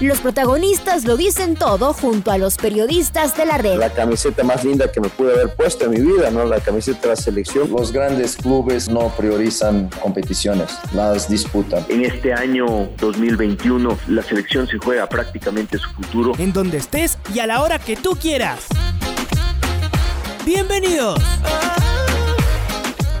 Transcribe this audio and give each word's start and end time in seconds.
Los 0.00 0.20
protagonistas 0.20 1.04
lo 1.04 1.16
dicen 1.16 1.56
todo 1.56 1.92
junto 1.92 2.30
a 2.30 2.38
los 2.38 2.56
periodistas 2.56 3.36
de 3.36 3.44
la 3.44 3.58
red. 3.58 3.78
La 3.78 3.92
camiseta 3.92 4.44
más 4.44 4.62
linda 4.64 4.92
que 4.92 5.00
me 5.00 5.08
pude 5.08 5.32
haber 5.32 5.56
puesto 5.56 5.86
en 5.86 5.90
mi 5.90 6.00
vida, 6.00 6.30
¿no? 6.30 6.44
La 6.44 6.60
camiseta 6.60 7.00
de 7.00 7.08
la 7.08 7.16
selección. 7.16 7.68
Los 7.68 7.90
grandes 7.90 8.36
clubes 8.36 8.88
no 8.88 9.08
priorizan 9.16 9.90
competiciones, 10.00 10.78
las 10.94 11.28
disputan. 11.28 11.84
En 11.88 12.04
este 12.04 12.32
año 12.32 12.90
2021 13.00 13.98
la 14.06 14.22
selección 14.22 14.68
se 14.68 14.78
juega 14.78 15.08
prácticamente 15.08 15.78
su 15.78 15.90
futuro. 15.90 16.32
En 16.38 16.52
donde 16.52 16.76
estés 16.76 17.18
y 17.34 17.40
a 17.40 17.48
la 17.48 17.60
hora 17.60 17.80
que 17.80 17.96
tú 17.96 18.10
quieras. 18.10 18.68
Bienvenidos. 20.46 21.20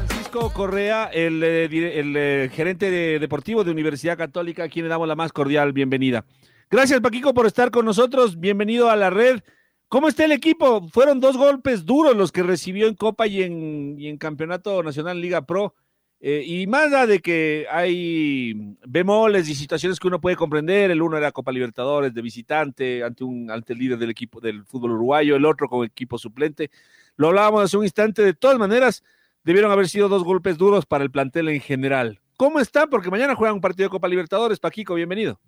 Francisco 0.06 0.52
Correa, 0.52 1.06
el, 1.12 1.42
eh, 1.42 1.64
el, 1.98 2.14
eh, 2.16 2.50
gerente 2.54 2.88
de 2.92 3.18
deportivo 3.18 3.64
de 3.64 3.72
Universidad 3.72 4.16
Católica, 4.16 4.62
a 4.62 4.68
quien 4.68 4.84
le 4.84 4.90
damos 4.90 5.08
la 5.08 5.16
más 5.16 5.32
cordial 5.32 5.72
bienvenida. 5.72 6.24
Gracias, 6.70 7.00
Paquico, 7.00 7.32
por 7.32 7.46
estar 7.46 7.70
con 7.70 7.86
nosotros. 7.86 8.38
Bienvenido 8.38 8.90
a 8.90 8.96
la 8.96 9.08
red. 9.08 9.40
¿Cómo 9.88 10.06
está 10.06 10.26
el 10.26 10.32
equipo? 10.32 10.86
Fueron 10.88 11.18
dos 11.18 11.38
golpes 11.38 11.86
duros 11.86 12.14
los 12.14 12.30
que 12.30 12.42
recibió 12.42 12.88
en 12.88 12.94
Copa 12.94 13.26
y 13.26 13.42
en, 13.42 13.96
en 13.98 14.18
Campeonato 14.18 14.82
Nacional 14.82 15.18
Liga 15.18 15.46
Pro. 15.46 15.74
Eh, 16.20 16.42
y 16.46 16.66
más 16.66 16.90
de 17.08 17.20
que 17.20 17.66
hay 17.70 18.76
bemoles 18.86 19.48
y 19.48 19.54
situaciones 19.54 19.98
que 19.98 20.08
uno 20.08 20.20
puede 20.20 20.36
comprender, 20.36 20.90
el 20.90 21.00
uno 21.00 21.16
era 21.16 21.32
Copa 21.32 21.52
Libertadores 21.52 22.12
de 22.12 22.20
visitante 22.20 23.02
ante 23.02 23.24
un 23.24 23.50
ante 23.50 23.72
el 23.72 23.78
líder 23.78 23.98
del 23.98 24.10
equipo 24.10 24.38
del 24.40 24.64
fútbol 24.64 24.90
uruguayo, 24.92 25.36
el 25.36 25.46
otro 25.46 25.68
con 25.68 25.86
equipo 25.86 26.18
suplente. 26.18 26.70
Lo 27.16 27.28
hablábamos 27.28 27.62
hace 27.62 27.78
un 27.78 27.84
instante, 27.84 28.22
de 28.22 28.34
todas 28.34 28.58
maneras, 28.58 29.02
debieron 29.42 29.70
haber 29.70 29.88
sido 29.88 30.08
dos 30.08 30.22
golpes 30.22 30.58
duros 30.58 30.84
para 30.84 31.02
el 31.02 31.10
plantel 31.10 31.48
en 31.48 31.60
general. 31.60 32.20
¿Cómo 32.36 32.60
está? 32.60 32.88
Porque 32.88 33.10
mañana 33.10 33.34
juegan 33.36 33.54
un 33.54 33.60
partido 33.62 33.86
de 33.86 33.90
Copa 33.90 34.08
Libertadores. 34.08 34.60
Paquico, 34.60 34.94
bienvenido. 34.94 35.40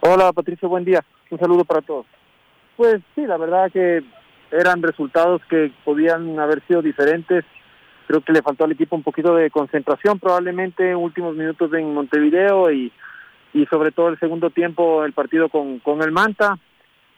Hola 0.00 0.32
Patricio, 0.32 0.68
buen 0.68 0.84
día. 0.84 1.04
Un 1.30 1.38
saludo 1.38 1.64
para 1.64 1.80
todos. 1.80 2.06
Pues 2.76 3.00
sí, 3.14 3.26
la 3.26 3.36
verdad 3.36 3.70
que 3.72 4.04
eran 4.50 4.82
resultados 4.82 5.42
que 5.48 5.72
podían 5.84 6.38
haber 6.38 6.62
sido 6.66 6.82
diferentes. 6.82 7.44
Creo 8.06 8.20
que 8.20 8.32
le 8.32 8.42
faltó 8.42 8.64
al 8.64 8.72
equipo 8.72 8.94
un 8.94 9.02
poquito 9.02 9.34
de 9.34 9.50
concentración, 9.50 10.20
probablemente 10.20 10.90
en 10.90 10.96
últimos 10.96 11.34
minutos 11.34 11.72
en 11.72 11.92
Montevideo 11.92 12.70
y, 12.70 12.92
y 13.52 13.66
sobre 13.66 13.90
todo 13.90 14.08
el 14.08 14.18
segundo 14.20 14.50
tiempo 14.50 15.04
el 15.04 15.12
partido 15.12 15.48
con, 15.48 15.80
con 15.80 16.02
el 16.02 16.12
Manta. 16.12 16.56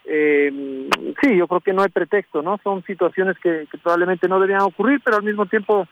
Eh, 0.05 0.89
sí, 1.21 1.37
yo 1.37 1.47
creo 1.47 1.61
que 1.61 1.75
no 1.75 1.83
hay 1.83 1.91
pretexto, 1.91 2.41
¿no? 2.41 2.59
Son 2.65 2.83
situaciones 2.85 3.37
que, 3.39 3.67
que 3.71 3.77
probablemente 3.77 4.29
no 4.29 4.41
debían 4.41 4.63
ocurrir, 4.63 5.03
pero 5.05 5.19
al 5.19 5.25
mismo 5.25 5.45
tiempo 5.45 5.87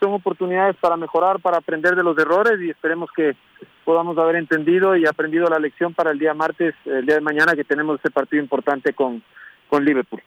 son 0.00 0.12
oportunidades 0.12 0.76
para 0.76 0.96
mejorar, 0.96 1.40
para 1.40 1.58
aprender 1.58 1.94
de 1.96 2.02
los 2.02 2.16
errores 2.18 2.60
y 2.60 2.70
esperemos 2.70 3.10
que 3.14 3.36
podamos 3.84 4.18
haber 4.18 4.36
entendido 4.36 4.96
y 4.96 5.06
aprendido 5.06 5.46
la 5.48 5.58
lección 5.58 5.94
para 5.94 6.10
el 6.10 6.18
día 6.18 6.34
martes, 6.34 6.74
el 6.84 7.06
día 7.06 7.16
de 7.16 7.20
mañana 7.20 7.54
que 7.54 7.64
tenemos 7.64 7.98
ese 7.98 8.10
partido 8.10 8.42
importante 8.42 8.92
con, 8.92 9.22
con 9.68 9.84
Liverpool. 9.84 10.22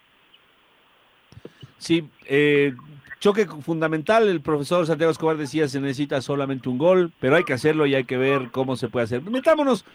Sí, 1.77 2.09
eh, 2.25 2.73
choque 3.19 3.45
fundamental, 3.45 4.27
el 4.27 4.41
profesor 4.41 4.85
Santiago 4.85 5.11
Escobar 5.11 5.37
decía 5.37 5.67
se 5.67 5.79
necesita 5.79 6.21
solamente 6.21 6.69
un 6.69 6.77
gol, 6.77 7.11
pero 7.19 7.35
hay 7.35 7.43
que 7.43 7.53
hacerlo 7.53 7.85
y 7.85 7.95
hay 7.95 8.05
que 8.05 8.17
ver 8.17 8.49
cómo 8.51 8.75
se 8.75 8.89
puede 8.89 9.05
hacer. 9.05 9.21
Metámonos 9.21 9.85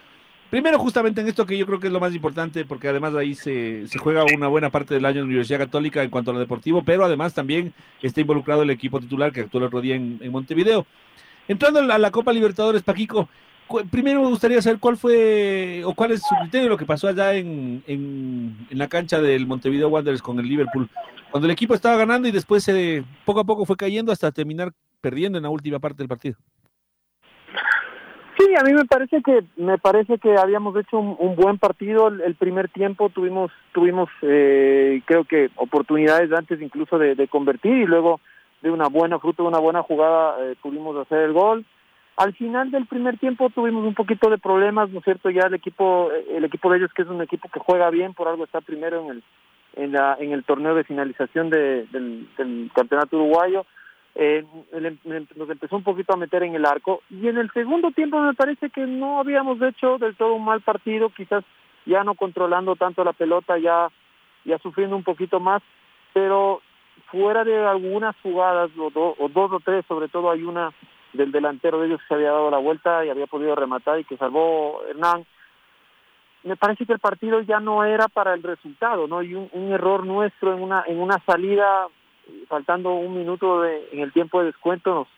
primero 0.55 0.79
justamente 0.79 1.21
en 1.21 1.27
esto 1.27 1.45
que 1.47 1.59
yo 1.59 1.67
creo 1.67 1.81
que 1.81 1.89
es 1.89 1.93
lo 1.93 1.99
más 1.99 2.15
importante, 2.15 2.65
porque 2.65 2.87
además 2.87 3.13
ahí 3.17 3.35
se, 3.35 3.89
se 3.89 3.99
juega 3.99 4.23
una 4.37 4.47
buena 4.47 4.71
parte 4.71 4.95
del 4.95 5.05
año 5.05 5.17
en 5.17 5.23
la 5.23 5.27
Universidad 5.27 5.59
Católica 5.59 6.01
en 6.05 6.11
cuanto 6.11 6.31
a 6.31 6.35
lo 6.35 6.39
deportivo, 6.39 6.85
pero 6.85 7.05
además 7.05 7.35
también 7.35 7.75
está 8.01 8.21
involucrado 8.21 8.63
el 8.63 8.71
equipo 8.71 9.01
titular 9.01 9.33
que 9.33 9.41
actuó 9.41 9.59
el 9.59 9.65
otro 9.65 9.81
día 9.81 9.97
en, 9.97 10.21
en 10.23 10.31
Montevideo. 10.31 10.87
Entrando 11.49 11.81
a 11.81 11.99
la 11.99 12.11
Copa 12.13 12.33
Libertadores, 12.33 12.85
Paquico, 12.85 13.29
primero 13.91 14.23
me 14.23 14.29
gustaría 14.29 14.63
saber 14.63 14.79
cuál 14.79 14.97
fue 14.97 15.83
o 15.85 15.93
cuál 15.93 16.13
es 16.13 16.21
su 16.21 16.37
criterio 16.43 16.69
lo 16.69 16.77
que 16.79 16.87
pasó 16.87 17.09
allá 17.09 17.35
en, 17.35 17.83
en, 17.89 18.57
la 18.71 18.87
cancha 18.87 19.21
del 19.21 19.49
Montevideo 19.49 19.89
Wanderers 19.89 20.23
con 20.23 20.39
el 20.39 20.47
Liverpool, 20.47 20.89
cuando 21.33 21.49
el 21.49 21.51
equipo 21.51 21.75
estaba 21.75 21.97
ganando 21.97 22.29
y 22.29 22.31
después 22.31 22.63
se, 22.63 23.03
poco 23.25 23.41
a 23.41 23.45
poco 23.45 23.65
fue 23.65 23.77
cayendo 23.77 24.13
hasta 24.13 24.31
terminar 24.31 24.73
perdiendo 25.01 25.37
en 25.37 25.43
la 25.43 25.51
última 25.51 25.81
parte 25.81 25.99
del 25.99 26.09
partido. 26.09 26.37
Sí, 28.37 28.47
a 28.59 28.65
mí 28.65 28.73
me 28.73 28.85
parece 28.85 29.23
que 29.23 29.45
me 29.57 29.79
parece 29.79 30.19
que 30.19 30.37
habíamos 30.37 30.77
hecho 30.77 30.99
un, 30.99 31.37
buen 31.37 31.59
partido 31.59 32.09
el, 32.09 32.35
primer 32.35 32.69
tiempo 32.69 33.09
tuvimos 33.09 33.53
tuvimos 33.73 34.09
eh, 34.23 35.03
creo 35.05 35.25
que 35.25 35.51
oportunidades 35.55 36.33
antes 36.33 36.61
incluso 36.61 36.99
de, 36.99 37.29
convertir 37.29 37.73
y 37.73 37.87
luego 37.87 38.21
de 38.61 38.71
una 38.71 38.89
buena 38.89 39.21
fruto 39.21 39.45
de 39.45 39.51
una 39.51 39.61
buena 39.61 39.83
jugada 39.83 40.37
eh, 40.41 40.57
pudimos 40.61 40.97
hacer 40.97 41.21
el 41.21 41.33
gol 41.33 41.65
al 42.17 42.35
final 42.35 42.73
del 42.73 42.87
primer 42.87 43.19
tiempo 43.19 43.51
tuvimos 43.51 43.85
un 43.85 43.95
poquito 43.95 44.31
de 44.31 44.39
problemas, 44.39 44.91
¿no 44.91 44.99
es 44.99 45.05
cierto? 45.05 45.31
Ya 45.31 45.47
el 45.47 45.55
equipo, 45.55 46.11
el 46.13 46.45
equipo 46.45 46.71
de 46.71 46.79
ellos 46.79 46.93
que 46.95 47.03
es 47.03 47.09
un 47.09 47.23
equipo 47.23 47.49
que 47.49 47.61
juega 47.61 47.91
bien, 47.91 48.15
por 48.15 48.29
algo 48.29 48.45
está 48.45 48.61
primero 48.61 49.01
en 49.03 49.11
el 49.11 49.23
en, 49.77 49.93
la, 49.93 50.17
en 50.21 50.33
el 50.33 50.45
torneo 50.45 50.75
de 50.75 50.85
finalización 50.85 51.51
de, 51.51 51.87
del, 51.91 52.29
del, 52.37 52.71
campeonato 52.75 53.17
uruguayo, 53.17 53.67
eh, 54.15 54.45
nos 55.35 55.51
empezó 55.51 55.77
un 55.77 55.83
poquito 55.83 56.13
a 56.13 56.17
meter 56.17 56.43
en 56.45 56.55
el 56.55 56.65
arco 56.65 57.03
y 57.11 57.29
en 57.29 57.39
el 57.39 57.51
segundo 57.53 57.91
tiempo 57.91 58.21
me 58.21 58.35
parece 58.35 58.71
que 58.71 58.87
no 58.87 59.19
habíamos 59.19 59.61
hecho 59.61 59.99
del 59.99 60.15
todo 60.17 60.35
un 60.35 60.45
mal 60.45 60.61
partido, 60.61 61.11
quizás 61.11 61.45
ya 61.87 62.05
no 62.05 62.15
controlando 62.15 62.77
tanto 62.77 63.03
la 63.05 63.13
pelota, 63.13 63.59
ya 63.59 63.89
ya 64.45 64.59
sufriendo 64.59 64.95
un 64.95 65.03
poquito 65.03 65.41
más, 65.41 65.63
pero 66.13 66.61
fuera 67.11 67.45
de 67.45 67.65
algunas 67.65 68.15
jugadas 68.23 68.71
o, 68.79 68.87
o 68.95 69.29
dos 69.29 69.53
o 69.53 69.61
tres, 69.61 69.85
sobre 69.87 70.09
todo 70.09 70.31
hay 70.31 70.43
una 70.43 70.71
del 71.13 71.33
delantero 71.33 71.81
de 71.81 71.87
ellos 71.87 72.01
que 72.01 72.09
se 72.09 72.15
había 72.15 72.33
dado 72.33 72.51
la 72.51 72.59
vuelta 72.59 73.05
y 73.05 73.09
había 73.09 73.27
podido 73.27 73.55
rematar 73.55 73.99
y 74.01 74.05
que 74.05 74.17
salvó 74.17 74.83
Hernán. 74.89 75.25
Me 76.43 76.57
parece 76.57 76.85
que 76.85 76.93
el 76.93 76.99
partido 76.99 77.41
ya 77.41 77.59
no 77.61 77.85
era 77.85 78.09
para 78.09 78.35
el 78.35 78.43
resultado, 78.43 79.07
¿no? 79.07 79.23
Y 79.23 79.35
un, 79.35 79.73
error 79.73 80.05
nuestro 80.05 80.53
en 80.53 80.63
una 80.63 80.85
en 80.87 81.01
una 81.01 81.19
salida 81.25 81.87
faltando 82.49 82.95
un 82.95 83.17
minuto 83.17 83.61
de, 83.63 83.89
en 83.93 84.01
el 84.01 84.13
tiempo 84.13 84.41
de 84.41 84.47
descuento 84.47 84.95
nos 84.95 85.09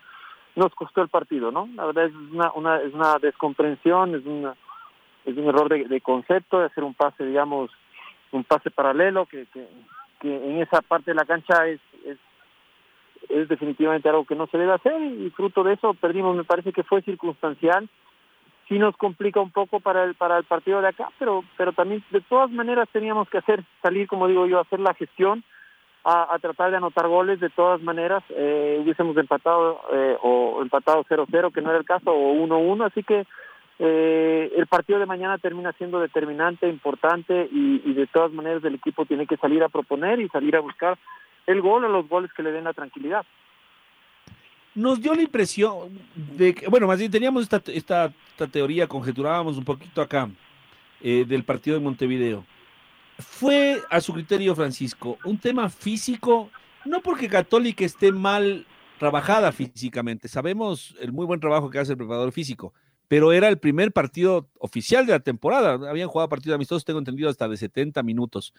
nos 0.57 0.75
costó 0.75 1.03
el 1.03 1.09
partido, 1.09 1.53
¿no? 1.53 1.69
La 1.75 1.85
verdad 1.85 2.07
es 2.07 2.15
una, 2.15 2.51
una 2.53 2.81
es 2.81 2.93
una 2.93 3.19
descomprensión, 3.19 4.15
es 4.15 4.25
una 4.25 4.57
es 5.27 5.37
un 5.37 5.49
error 5.49 5.69
de, 5.69 6.01
concepto 6.01 6.59
de 6.59 6.67
hacer 6.67 6.85
un 6.85 6.95
pase, 6.95 7.25
digamos, 7.25 7.71
un 8.31 8.45
pase 8.45 8.71
paralelo 8.71 9.27
que, 9.27 9.47
que, 9.53 9.67
en 10.23 10.63
esa 10.63 10.81
parte 10.83 11.11
de 11.11 11.17
la 11.17 11.25
cancha 11.25 11.67
es, 11.67 11.81
es 12.05 12.17
es 13.29 13.49
definitivamente 13.49 14.09
algo 14.09 14.25
que 14.25 14.37
no 14.37 14.47
se 14.47 14.57
debe 14.57 14.73
hacer 14.73 15.01
y 15.03 15.31
fruto 15.31 15.65
de 15.65 15.75
eso 15.75 15.95
perdimos, 15.95 16.37
me 16.37 16.45
parece 16.45 16.73
que 16.73 16.85
fue 16.85 17.03
circunstancial. 17.03 17.89
Sí 18.69 18.79
nos 18.79 18.97
complica 18.97 19.41
un 19.41 19.51
poco 19.51 19.81
para 19.81 20.05
el 20.05 20.15
para 20.15 20.39
el 20.39 20.45
partido 20.45 20.81
de 20.81 20.89
acá, 20.89 21.11
pero 21.19 21.45
pero 21.57 21.73
también 21.73 22.03
de 22.11 22.21
todas 22.21 22.51
maneras 22.51 22.89
teníamos 22.93 23.29
que 23.29 23.39
hacer 23.39 23.63
salir, 23.83 24.09
como 24.09 24.27
digo 24.27 24.47
yo, 24.47 24.61
hacer 24.61 24.81
la 24.81 24.95
gestión, 24.95 25.45
a, 26.09 26.39
tratar 26.39 26.71
de 26.71 26.77
anotar 26.77 27.09
goles 27.09 27.41
de 27.41 27.51
todas 27.51 27.83
maneras. 27.83 28.23
Eh, 28.31 28.79
hubiésemos 28.81 29.17
empatado 29.17 29.81
eh, 29.93 30.17
o 30.23 30.63
empatado 30.63 31.05
0-0, 31.05 31.53
que 31.53 31.61
no 31.61 31.71
era 31.71 31.81
el 31.81 31.85
caso, 31.85 32.13
o 32.13 32.35
1-1, 32.47 32.87
así 32.87 33.03
que 33.03 33.27
eh, 33.81 34.53
el 34.57 34.67
partido 34.69 35.01
de 35.01 35.07
mañana 35.07 35.37
termina 35.39 35.73
siendo 35.73 35.99
determinante, 35.99 36.69
importante 36.69 37.49
y, 37.51 37.93
de 37.93 38.07
todas 38.07 38.33
maneras 38.33 38.63
el 38.65 38.77
equipo 38.77 39.05
tiene 39.05 39.27
que 39.27 39.37
salir 39.37 39.65
a 39.65 39.69
proponer 39.69 40.21
y 40.21 40.29
salir 40.29 40.55
a 40.55 40.61
buscar 40.61 40.97
el 41.47 41.61
gol 41.61 41.85
o 41.85 41.89
los 41.89 42.09
goles 42.09 42.33
que 42.33 42.43
le 42.43 42.53
den 42.53 42.65
la 42.65 42.73
tranquilidad. 42.73 43.27
Nos 44.77 45.01
dio 45.01 45.13
la 45.15 45.23
impresión 45.23 45.99
de 46.15 46.55
que, 46.55 46.69
bueno, 46.69 46.87
más 46.87 46.99
bien 46.99 47.11
teníamos 47.11 47.43
esta, 47.43 47.61
esta, 47.73 48.13
teoría, 48.53 48.87
conjeturábamos 48.87 49.57
un 49.57 49.65
poquito 49.65 50.03
acá 50.03 50.29
eh, 51.01 51.25
del 51.27 51.43
partido 51.43 51.79
de 51.79 51.85
Montevideo. 51.85 52.45
Fue 53.19 53.83
a 53.91 54.01
su 54.01 54.13
criterio, 54.13 54.55
Francisco, 54.55 55.19
un 55.25 55.39
tema 55.39 55.69
físico, 55.69 56.51
no 56.85 57.01
porque 57.01 57.29
Católica 57.29 57.85
esté 57.85 58.13
mal 58.13 58.67
trabajada 58.99 59.53
físicamente, 59.53 60.29
sabemos 60.29 60.95
el 61.01 61.13
muy 61.13 61.27
buen 61.27 61.41
trabajo 61.41 61.71
que 61.71 61.79
hace 61.79 61.93
el 61.93 61.99
preparador 61.99 62.33
físico, 62.33 62.73
pero 63.09 63.33
era 63.33 63.49
el 63.49 63.59
primer 63.59 63.93
partido 63.93 64.49
oficial 64.59 65.07
de 65.07 65.13
la 65.13 65.21
temporada. 65.21 65.75
Habían 65.89 66.09
jugado 66.09 66.29
partidos 66.29 66.57
amistosos, 66.57 66.85
tengo 66.85 66.99
entendido, 66.99 67.31
hasta 67.31 67.49
de 67.49 67.57
70 67.57 68.03
minutos. 68.03 68.53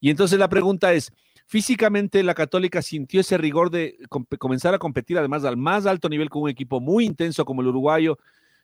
Y 0.00 0.10
entonces 0.10 0.38
la 0.38 0.48
pregunta 0.48 0.92
es, 0.92 1.12
Físicamente 1.52 2.22
la 2.22 2.32
Católica 2.32 2.80
sintió 2.80 3.20
ese 3.20 3.36
rigor 3.36 3.70
de 3.70 3.98
comenzar 4.38 4.72
a 4.72 4.78
competir 4.78 5.18
además 5.18 5.44
al 5.44 5.58
más 5.58 5.84
alto 5.84 6.08
nivel 6.08 6.30
con 6.30 6.40
un 6.40 6.48
equipo 6.48 6.80
muy 6.80 7.04
intenso 7.04 7.44
como 7.44 7.60
el 7.60 7.68
uruguayo, 7.68 8.18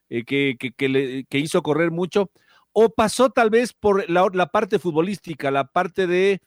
eh, 0.08 0.24
que, 0.24 0.56
que, 0.58 1.38
hizo 1.38 1.62
correr 1.62 1.90
mucho, 1.90 2.30
o 2.80 2.90
pasó 2.90 3.30
tal 3.30 3.50
vez 3.50 3.72
por 3.72 4.08
la, 4.08 4.46
parte 4.46 4.78
futbolística, 4.78 5.50
la 5.50 5.64
parte 5.64 6.06
de, 6.06 6.40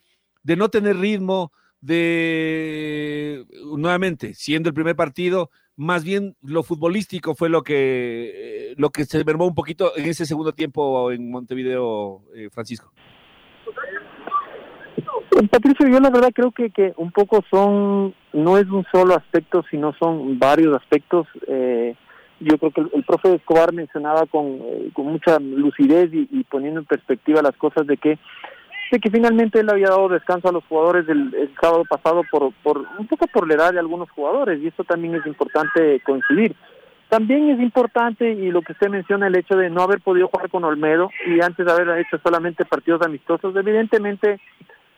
de, 0.43 0.55
no 0.55 0.69
tener 0.69 0.95
ritmo, 0.95 1.51
de, 1.81 3.45
nuevamente, 3.75 4.33
siendo 4.33 4.69
el 4.69 4.73
primer 4.73 4.95
partido, 4.95 5.49
más 5.75 6.05
bien 6.05 6.37
lo 6.41 6.63
futbolístico 6.63 7.35
fue 7.35 7.49
lo 7.49 7.63
que, 7.63 8.73
lo 8.77 8.91
que 8.91 9.03
se 9.03 9.25
mermó 9.25 9.45
un 9.45 9.55
poquito 9.55 9.91
en 9.97 10.05
ese 10.05 10.25
segundo 10.25 10.53
tiempo 10.53 11.11
en 11.11 11.29
Montevideo, 11.29 12.21
eh, 12.33 12.49
Francisco. 12.49 12.93
Patricio, 15.51 15.89
yo 15.89 15.99
la 15.99 16.11
verdad 16.11 16.31
creo 16.33 16.51
que, 16.51 16.69
que 16.69 16.93
un 16.95 17.11
poco 17.11 17.43
son, 17.51 18.15
no 18.31 18.57
es 18.57 18.67
un 18.67 18.85
solo 18.89 19.15
aspecto, 19.15 19.65
sino 19.69 19.93
son 19.99 20.39
varios 20.39 20.77
aspectos. 20.77 21.27
Eh, 21.47 21.93
yo 22.41 22.57
creo 22.57 22.71
que 22.71 22.81
el, 22.81 23.03
profe 23.03 23.35
Escobar 23.35 23.71
mencionaba 23.73 24.25
con, 24.25 24.59
eh, 24.61 24.89
con 24.93 25.05
mucha 25.05 25.39
lucidez 25.39 26.09
y, 26.11 26.43
poniendo 26.45 26.79
en 26.79 26.85
perspectiva 26.85 27.41
las 27.41 27.55
cosas 27.55 27.85
de 27.87 27.97
que 27.97 28.17
de 28.91 28.99
que 28.99 29.09
finalmente 29.09 29.61
él 29.61 29.69
había 29.69 29.87
dado 29.87 30.09
descanso 30.09 30.49
a 30.49 30.51
los 30.51 30.65
jugadores 30.65 31.07
el, 31.07 31.49
sábado 31.61 31.85
pasado 31.89 32.23
por, 32.29 32.51
por 32.61 32.85
un 32.99 33.07
poco 33.07 33.25
por 33.27 33.47
la 33.47 33.53
edad 33.53 33.71
de 33.71 33.79
algunos 33.79 34.09
jugadores 34.11 34.59
y 34.59 34.67
eso 34.67 34.83
también 34.83 35.15
es 35.15 35.25
importante 35.25 36.01
coincidir. 36.01 36.53
También 37.07 37.49
es 37.51 37.59
importante 37.61 38.29
y 38.29 38.51
lo 38.51 38.61
que 38.61 38.73
usted 38.73 38.89
menciona 38.89 39.27
el 39.27 39.37
hecho 39.37 39.55
de 39.55 39.69
no 39.69 39.81
haber 39.81 40.01
podido 40.01 40.27
jugar 40.27 40.49
con 40.49 40.65
Olmedo 40.65 41.09
y 41.25 41.39
antes 41.41 41.65
de 41.65 41.71
haber 41.71 41.99
hecho 41.99 42.17
solamente 42.21 42.65
partidos 42.65 43.01
amistosos, 43.01 43.55
evidentemente 43.55 44.41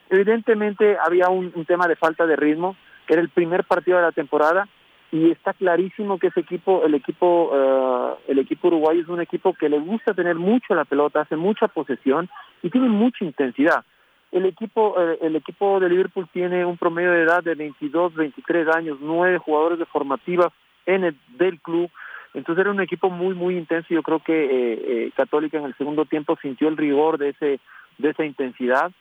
evidentemente 0.09 0.97
había 0.97 1.29
un 1.29 1.65
tema 1.65 1.87
de 1.87 1.95
falta 1.95 2.25
de 2.25 2.35
ritmo, 2.35 2.75
que 3.05 3.13
era 3.13 3.21
el 3.21 3.29
primer 3.29 3.63
partido 3.63 3.97
de 3.97 4.03
la 4.03 4.11
temporada 4.11 4.67
y 5.13 5.29
está 5.29 5.53
clarísimo 5.53 6.17
que 6.17 6.27
ese 6.27 6.39
equipo, 6.39 6.83
el 6.83 6.95
equipo, 6.95 7.51
uh, 7.53 8.17
el 8.27 8.39
equipo 8.39 8.69
uruguayo 8.69 8.99
es 8.99 9.07
un 9.07 9.21
equipo 9.21 9.53
que 9.53 9.69
le 9.69 9.77
gusta 9.77 10.15
tener 10.15 10.33
mucho 10.33 10.73
la 10.73 10.85
pelota, 10.85 11.21
hace 11.21 11.35
mucha 11.35 11.67
posesión 11.67 12.27
y 12.63 12.71
tiene 12.71 12.89
mucha 12.89 13.23
intensidad. 13.23 13.85
El 14.31 14.47
equipo, 14.47 14.95
uh, 14.97 15.23
el 15.23 15.35
equipo 15.35 15.79
de 15.79 15.89
Liverpool 15.89 16.27
tiene 16.33 16.65
un 16.65 16.79
promedio 16.79 17.11
de 17.11 17.21
edad 17.21 17.43
de 17.43 17.53
22, 17.53 18.15
23 18.15 18.75
años, 18.75 18.97
nueve 19.01 19.37
jugadores 19.37 19.77
de 19.77 19.85
formativa 19.85 20.51
en 20.87 21.03
el 21.03 21.15
del 21.37 21.61
club. 21.61 21.91
Entonces 22.33 22.61
era 22.61 22.71
un 22.71 22.81
equipo 22.81 23.11
muy, 23.11 23.35
muy 23.35 23.55
intenso. 23.55 23.89
Yo 23.91 24.01
creo 24.01 24.17
que 24.17 24.33
eh, 24.33 24.81
eh, 24.87 25.11
Católica 25.15 25.59
en 25.59 25.65
el 25.65 25.77
segundo 25.77 26.05
tiempo 26.05 26.39
sintió 26.41 26.69
el 26.69 26.77
rigor 26.77 27.19
de 27.19 27.29
ese, 27.29 27.59
de 27.99 28.09
esa 28.09 28.25
intensidad. 28.25 28.91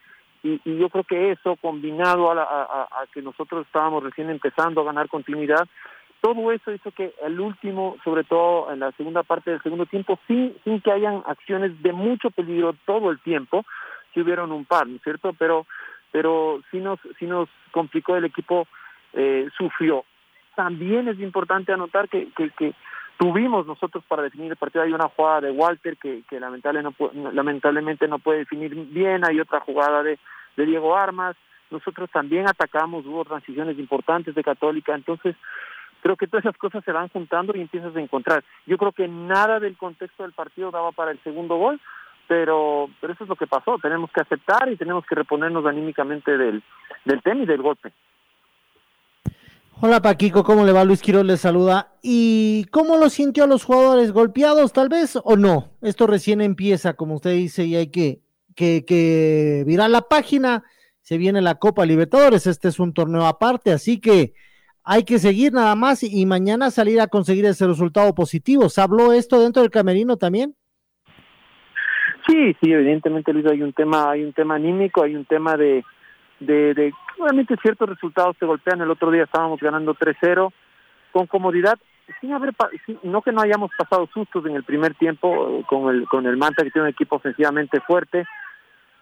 Y, 0.43 0.61
y, 0.65 0.76
yo 0.76 0.88
creo 0.88 1.05
que 1.05 1.31
eso 1.31 1.55
combinado 1.56 2.31
a, 2.31 2.35
la, 2.35 2.43
a, 2.43 2.82
a, 2.82 3.06
que 3.15 3.23
nosotros 3.23 3.65
estábamos 3.65 4.03
recién 4.03 4.29
empezando 4.29 4.81
a 4.81 4.85
ganar 4.85 5.08
continuidad 5.08 5.69
todo 6.23 6.53
eso 6.53 6.71
hizo 6.73 6.93
que 6.93 7.13
el 7.21 7.39
último, 7.41 7.97
sobre 8.05 8.23
todo 8.23 8.73
en 8.73 8.79
la 8.79 8.93
segunda 8.93 9.25
parte 9.25 9.51
del 9.51 9.61
segundo 9.61 9.87
tiempo, 9.87 10.19
sin, 10.29 10.57
sin 10.63 10.81
que 10.81 10.93
hayan 10.93 11.23
acciones 11.27 11.83
de 11.83 11.93
mucho 11.93 12.31
peligro 12.31 12.75
todo 12.87 13.11
el 13.11 13.19
tiempo, 13.19 13.67
si 14.15 14.21
hubieron 14.21 14.53
un 14.53 14.65
par, 14.65 14.87
¿no 14.87 14.97
es 14.97 15.03
cierto? 15.03 15.33
Pero, 15.37 15.67
pero 16.13 16.63
sí 16.71 16.79
nos, 16.79 17.01
sí 17.19 17.27
nos 17.27 17.49
complicó 17.73 18.17
el 18.17 18.25
equipo, 18.25 18.69
eh, 19.15 19.49
sufrió. 19.59 20.05
También 20.55 21.09
es 21.09 21.19
importante 21.19 21.73
anotar 21.73 22.09
que, 22.09 22.29
que, 22.37 22.73
tuvimos 23.19 23.67
nosotros 23.67 24.03
para 24.09 24.23
definir 24.23 24.51
el 24.51 24.57
partido, 24.57 24.85
hay 24.85 24.93
una 24.93 25.09
jugada 25.09 25.43
de 25.43 25.51
Walter 25.51 25.97
que, 25.97 26.23
que 26.29 26.41
lamentablemente 26.41 28.09
no 28.09 28.19
puede 28.19 28.41
definir 28.41 28.75
bien, 28.75 29.25
hay 29.25 29.39
otra 29.39 29.61
jugada 29.61 30.03
de 30.03 30.19
Diego 30.57 30.97
Armas, 30.97 31.37
nosotros 31.71 32.11
también 32.11 32.49
atacamos, 32.49 33.07
hubo 33.07 33.25
transiciones 33.25 33.79
importantes 33.79 34.35
de 34.35 34.43
Católica, 34.43 34.95
entonces 34.95 35.37
creo 36.03 36.17
que 36.17 36.27
todas 36.27 36.45
esas 36.45 36.59
cosas 36.59 36.85
se 36.85 36.93
van 36.93 37.09
juntando 37.09 37.57
y 37.57 37.61
empiezas 37.61 37.95
a 37.95 38.01
encontrar. 38.01 38.45
Yo 38.67 38.77
creo 38.77 38.93
que 38.93 39.07
nada 39.09 39.61
del 39.61 39.77
contexto 39.77 40.25
del 40.25 40.33
partido 40.33 40.71
daba 40.71 40.93
para 40.93 41.13
el 41.13 41.23
segundo 41.23 41.57
gol, 41.57 41.81
pero, 42.27 42.91
pero 43.01 43.13
eso 43.13 43.25
es 43.25 43.31
lo 43.31 43.37
que 43.37 43.47
pasó. 43.47 43.79
Tenemos 43.81 44.11
que 44.11 44.21
aceptar 44.21 44.71
y 44.71 44.77
tenemos 44.77 45.07
que 45.07 45.15
reponernos 45.15 45.65
anímicamente 45.65 46.37
del, 46.37 46.63
del 47.05 47.23
tema 47.23 47.45
y 47.45 47.47
del 47.47 47.63
golpe. 47.63 47.93
Hola 49.81 50.03
Paquico, 50.03 50.45
¿cómo 50.45 50.65
le 50.65 50.73
va? 50.73 50.85
Luis 50.85 51.03
Quiroz 51.03 51.25
le 51.25 51.37
saluda. 51.37 51.93
¿Y 52.03 52.67
cómo 52.71 52.97
lo 52.97 53.09
sintió 53.09 53.45
a 53.45 53.49
los 53.49 53.65
jugadores? 53.65 54.13
¿Golpeados 54.13 54.73
tal 54.73 54.89
vez 54.89 55.19
o 55.23 55.37
no? 55.37 55.71
Esto 55.83 56.07
recién 56.07 56.41
empieza, 56.41 56.95
como 56.95 57.15
usted 57.15 57.33
dice, 57.33 57.65
y 57.65 57.77
hay 57.77 57.91
que, 57.91 58.21
que, 58.57 58.85
que 58.85 59.63
virar 59.67 59.91
la 59.91 60.03
página. 60.03 60.65
Se 61.01 61.17
viene 61.17 61.41
la 61.43 61.57
Copa 61.57 61.85
Libertadores, 61.85 62.47
este 62.47 62.69
es 62.69 62.79
un 62.79 62.93
torneo 62.93 63.27
aparte, 63.27 63.73
así 63.73 64.01
que 64.01 64.35
hay 64.84 65.05
que 65.05 65.19
seguir 65.19 65.52
nada 65.52 65.75
más 65.76 66.02
y 66.02 66.26
mañana 66.26 66.70
salir 66.70 67.00
a 67.00 67.06
conseguir 67.06 67.44
ese 67.44 67.67
resultado 67.67 68.14
positivo. 68.14 68.69
¿Se 68.69 68.81
habló 68.81 69.12
esto 69.12 69.40
dentro 69.40 69.62
del 69.62 69.70
camerino 69.70 70.17
también? 70.17 70.55
Sí, 72.26 72.56
sí, 72.61 72.73
evidentemente 72.73 73.32
Luis, 73.32 73.46
hay 73.46 73.62
un 73.62 73.73
tema, 73.73 74.11
hay 74.11 74.25
un 74.25 74.32
tema 74.32 74.55
anímico, 74.55 75.02
hay 75.02 75.17
un 75.17 75.25
tema 75.25 75.56
de, 75.56 75.84
de, 76.40 76.93
obviamente 77.19 77.56
ciertos 77.62 77.88
resultados 77.88 78.37
se 78.38 78.46
golpean. 78.46 78.81
El 78.81 78.90
otro 78.90 79.11
día 79.11 79.25
estábamos 79.25 79.61
ganando 79.61 79.94
3-0 79.94 80.52
con 81.12 81.26
comodidad, 81.26 81.79
sin 82.20 82.32
haber, 82.32 82.55
no 83.02 83.23
que 83.23 83.32
no 83.32 83.43
hayamos 83.43 83.70
pasado 83.76 84.08
sustos 84.12 84.46
en 84.46 84.55
el 84.55 84.64
primer 84.64 84.94
tiempo 84.94 85.61
eh, 85.61 85.64
con 85.69 85.94
el 85.94 86.06
con 86.08 86.26
el 86.26 86.37
Manta 86.37 86.64
que 86.64 86.70
tiene 86.70 86.88
un 86.88 86.93
equipo 86.93 87.17
ofensivamente 87.17 87.81
fuerte. 87.81 88.25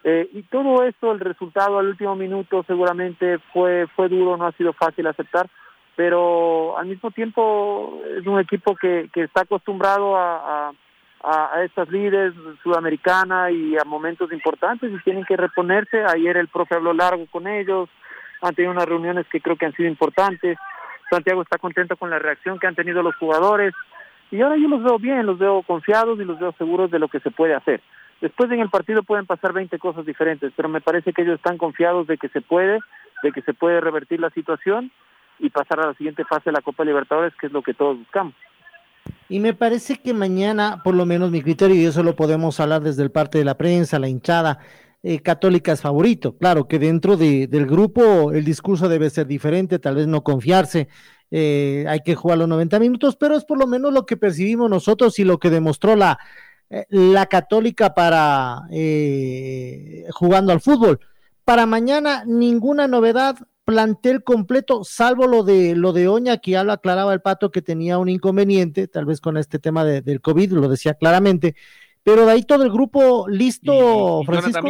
Eh, 0.03 0.29
y 0.33 0.41
todo 0.43 0.83
eso, 0.83 1.11
el 1.11 1.19
resultado 1.19 1.77
al 1.77 1.87
último 1.87 2.15
minuto 2.15 2.63
seguramente 2.67 3.37
fue 3.53 3.87
fue 3.95 4.09
duro, 4.09 4.35
no 4.35 4.47
ha 4.47 4.51
sido 4.53 4.73
fácil 4.73 5.05
aceptar, 5.07 5.47
pero 6.01 6.79
al 6.79 6.87
mismo 6.87 7.11
tiempo 7.11 8.01
es 8.17 8.25
un 8.25 8.39
equipo 8.39 8.75
que, 8.75 9.07
que 9.13 9.21
está 9.21 9.41
acostumbrado 9.41 10.17
a, 10.17 10.71
a, 11.21 11.53
a 11.53 11.63
estas 11.63 11.89
líderes 11.89 12.33
sudamericana 12.63 13.51
y 13.51 13.77
a 13.77 13.83
momentos 13.85 14.31
importantes 14.31 14.91
y 14.91 15.03
tienen 15.03 15.25
que 15.25 15.37
reponerse. 15.37 16.03
Ayer 16.03 16.37
el 16.37 16.47
profe 16.47 16.73
habló 16.73 16.91
largo 16.91 17.27
con 17.27 17.45
ellos, 17.45 17.87
han 18.41 18.55
tenido 18.55 18.71
unas 18.71 18.87
reuniones 18.87 19.27
que 19.27 19.41
creo 19.41 19.57
que 19.57 19.67
han 19.67 19.75
sido 19.75 19.87
importantes. 19.87 20.57
Santiago 21.07 21.43
está 21.43 21.59
contento 21.59 21.95
con 21.95 22.09
la 22.09 22.17
reacción 22.17 22.57
que 22.57 22.65
han 22.65 22.73
tenido 22.73 23.03
los 23.03 23.15
jugadores 23.17 23.75
y 24.31 24.41
ahora 24.41 24.57
yo 24.57 24.69
los 24.69 24.81
veo 24.81 24.97
bien, 24.97 25.27
los 25.27 25.37
veo 25.37 25.61
confiados 25.61 26.19
y 26.19 26.25
los 26.25 26.39
veo 26.39 26.51
seguros 26.57 26.89
de 26.89 26.97
lo 26.97 27.09
que 27.09 27.19
se 27.19 27.29
puede 27.29 27.53
hacer. 27.53 27.79
Después 28.21 28.49
en 28.49 28.59
el 28.59 28.71
partido 28.71 29.03
pueden 29.03 29.27
pasar 29.27 29.53
20 29.53 29.77
cosas 29.77 30.03
diferentes, 30.03 30.51
pero 30.55 30.67
me 30.67 30.81
parece 30.81 31.13
que 31.13 31.21
ellos 31.21 31.35
están 31.35 31.59
confiados 31.59 32.07
de 32.07 32.17
que 32.17 32.29
se 32.29 32.41
puede, 32.41 32.79
de 33.21 33.31
que 33.31 33.43
se 33.43 33.53
puede 33.53 33.79
revertir 33.81 34.19
la 34.19 34.31
situación 34.31 34.91
y 35.41 35.49
pasar 35.49 35.79
a 35.79 35.87
la 35.87 35.93
siguiente 35.95 36.23
fase 36.25 36.43
de 36.45 36.53
la 36.53 36.61
Copa 36.61 36.85
Libertadores, 36.85 37.33
que 37.39 37.47
es 37.47 37.53
lo 37.53 37.61
que 37.61 37.73
todos 37.73 37.97
buscamos. 37.97 38.33
Y 39.27 39.39
me 39.39 39.53
parece 39.53 39.97
que 39.97 40.13
mañana, 40.13 40.81
por 40.83 40.95
lo 40.95 41.05
menos 41.05 41.31
mi 41.31 41.41
criterio, 41.41 41.75
y 41.75 41.85
eso 41.85 42.03
lo 42.03 42.15
podemos 42.15 42.59
hablar 42.59 42.81
desde 42.81 43.03
el 43.03 43.11
parte 43.11 43.37
de 43.37 43.45
la 43.45 43.57
prensa, 43.57 43.99
la 43.99 44.07
hinchada, 44.07 44.59
eh, 45.03 45.19
católica 45.19 45.71
es 45.71 45.81
favorito. 45.81 46.37
Claro 46.37 46.67
que 46.67 46.77
dentro 46.77 47.17
de, 47.17 47.47
del 47.47 47.65
grupo 47.65 48.31
el 48.31 48.45
discurso 48.45 48.87
debe 48.87 49.09
ser 49.09 49.27
diferente, 49.27 49.79
tal 49.79 49.95
vez 49.95 50.07
no 50.07 50.23
confiarse, 50.23 50.89
eh, 51.31 51.85
hay 51.87 52.01
que 52.01 52.15
jugar 52.15 52.37
los 52.37 52.49
90 52.49 52.77
minutos, 52.79 53.15
pero 53.15 53.35
es 53.35 53.45
por 53.45 53.57
lo 53.57 53.65
menos 53.65 53.93
lo 53.93 54.05
que 54.05 54.17
percibimos 54.17 54.69
nosotros 54.69 55.17
y 55.17 55.23
lo 55.23 55.39
que 55.39 55.49
demostró 55.49 55.95
la, 55.95 56.19
eh, 56.69 56.85
la 56.89 57.25
católica 57.25 57.93
para 57.93 58.61
eh, 58.71 60.05
jugando 60.11 60.53
al 60.53 60.61
fútbol. 60.61 60.99
Para 61.45 61.65
mañana 61.65 62.23
ninguna 62.25 62.87
novedad, 62.87 63.35
plantel 63.65 64.23
completo, 64.23 64.83
salvo 64.83 65.27
lo 65.27 65.43
de 65.43 65.75
lo 65.75 65.93
de 65.93 66.07
Oña, 66.07 66.37
que 66.37 66.51
ya 66.51 66.63
lo 66.63 66.71
aclaraba 66.71 67.13
el 67.13 67.21
pato 67.21 67.51
que 67.51 67.61
tenía 67.61 67.97
un 67.97 68.09
inconveniente, 68.09 68.87
tal 68.87 69.05
vez 69.05 69.21
con 69.21 69.37
este 69.37 69.59
tema 69.59 69.83
de, 69.83 70.01
del 70.01 70.21
COVID, 70.21 70.51
lo 70.53 70.67
decía 70.67 70.93
claramente, 70.95 71.55
pero 72.03 72.25
de 72.25 72.31
ahí 72.31 72.43
todo 72.43 72.63
el 72.63 72.71
grupo 72.71 73.27
listo, 73.27 74.23
Francisco. 74.25 74.67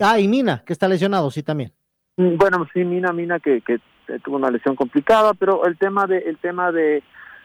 Ah, 0.00 0.18
y 0.20 0.28
Mina, 0.28 0.62
que 0.64 0.72
está 0.72 0.88
lesionado, 0.88 1.30
sí, 1.30 1.42
también. 1.42 1.72
Mm, 2.16 2.36
bueno, 2.36 2.66
sí, 2.72 2.84
Mina, 2.84 3.12
Mina, 3.12 3.40
que, 3.40 3.60
que 3.62 3.80
tuvo 4.24 4.36
una 4.36 4.50
lesión 4.50 4.76
complicada, 4.76 5.34
pero 5.34 5.64
el 5.66 5.76
tema 5.76 6.06
de, 6.06 6.18
el 6.18 6.38
tema 6.38 6.72
de, 6.72 7.02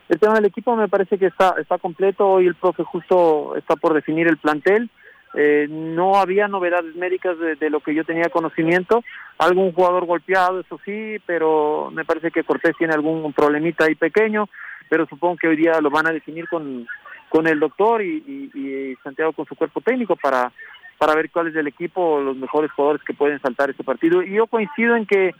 el 0.09 0.19
tema 0.19 0.35
del 0.35 0.45
equipo 0.45 0.75
me 0.75 0.87
parece 0.87 1.17
que 1.17 1.27
está, 1.27 1.55
está 1.59 1.77
completo. 1.77 2.27
Hoy 2.27 2.47
el 2.47 2.55
profe 2.55 2.83
justo 2.83 3.55
está 3.55 3.75
por 3.75 3.93
definir 3.93 4.27
el 4.27 4.37
plantel. 4.37 4.89
Eh, 5.35 5.67
no 5.69 6.17
había 6.17 6.47
novedades 6.47 6.95
médicas 6.95 7.37
de, 7.39 7.69
lo 7.69 7.79
que 7.79 7.95
yo 7.95 8.03
tenía 8.03 8.29
conocimiento. 8.29 9.03
Algún 9.37 9.71
jugador 9.71 10.05
golpeado, 10.05 10.59
eso 10.59 10.79
sí, 10.85 11.17
pero 11.25 11.89
me 11.91 12.05
parece 12.05 12.31
que 12.31 12.43
Cortés 12.43 12.75
tiene 12.77 12.93
algún 12.93 13.33
problemita 13.33 13.85
ahí 13.85 13.95
pequeño, 13.95 14.47
pero 14.89 15.07
supongo 15.07 15.37
que 15.37 15.47
hoy 15.47 15.55
día 15.55 15.81
lo 15.81 15.89
van 15.89 16.07
a 16.07 16.13
definir 16.13 16.47
con, 16.47 16.87
con 17.29 17.47
el 17.47 17.59
doctor 17.59 18.03
y, 18.03 18.95
Santiago 19.03 19.33
con 19.33 19.45
su 19.45 19.55
cuerpo 19.55 19.81
técnico 19.81 20.15
para, 20.15 20.51
para 20.97 21.15
ver 21.15 21.29
cuál 21.31 21.47
es 21.47 21.55
el 21.55 21.67
equipo, 21.67 22.21
los 22.21 22.37
mejores 22.37 22.71
jugadores 22.71 23.03
que 23.03 23.13
pueden 23.13 23.41
saltar 23.41 23.69
este 23.69 23.83
partido. 23.83 24.21
Y 24.21 24.35
yo 24.35 24.47
coincido 24.47 24.95
en 24.95 25.05
que 25.05 25.31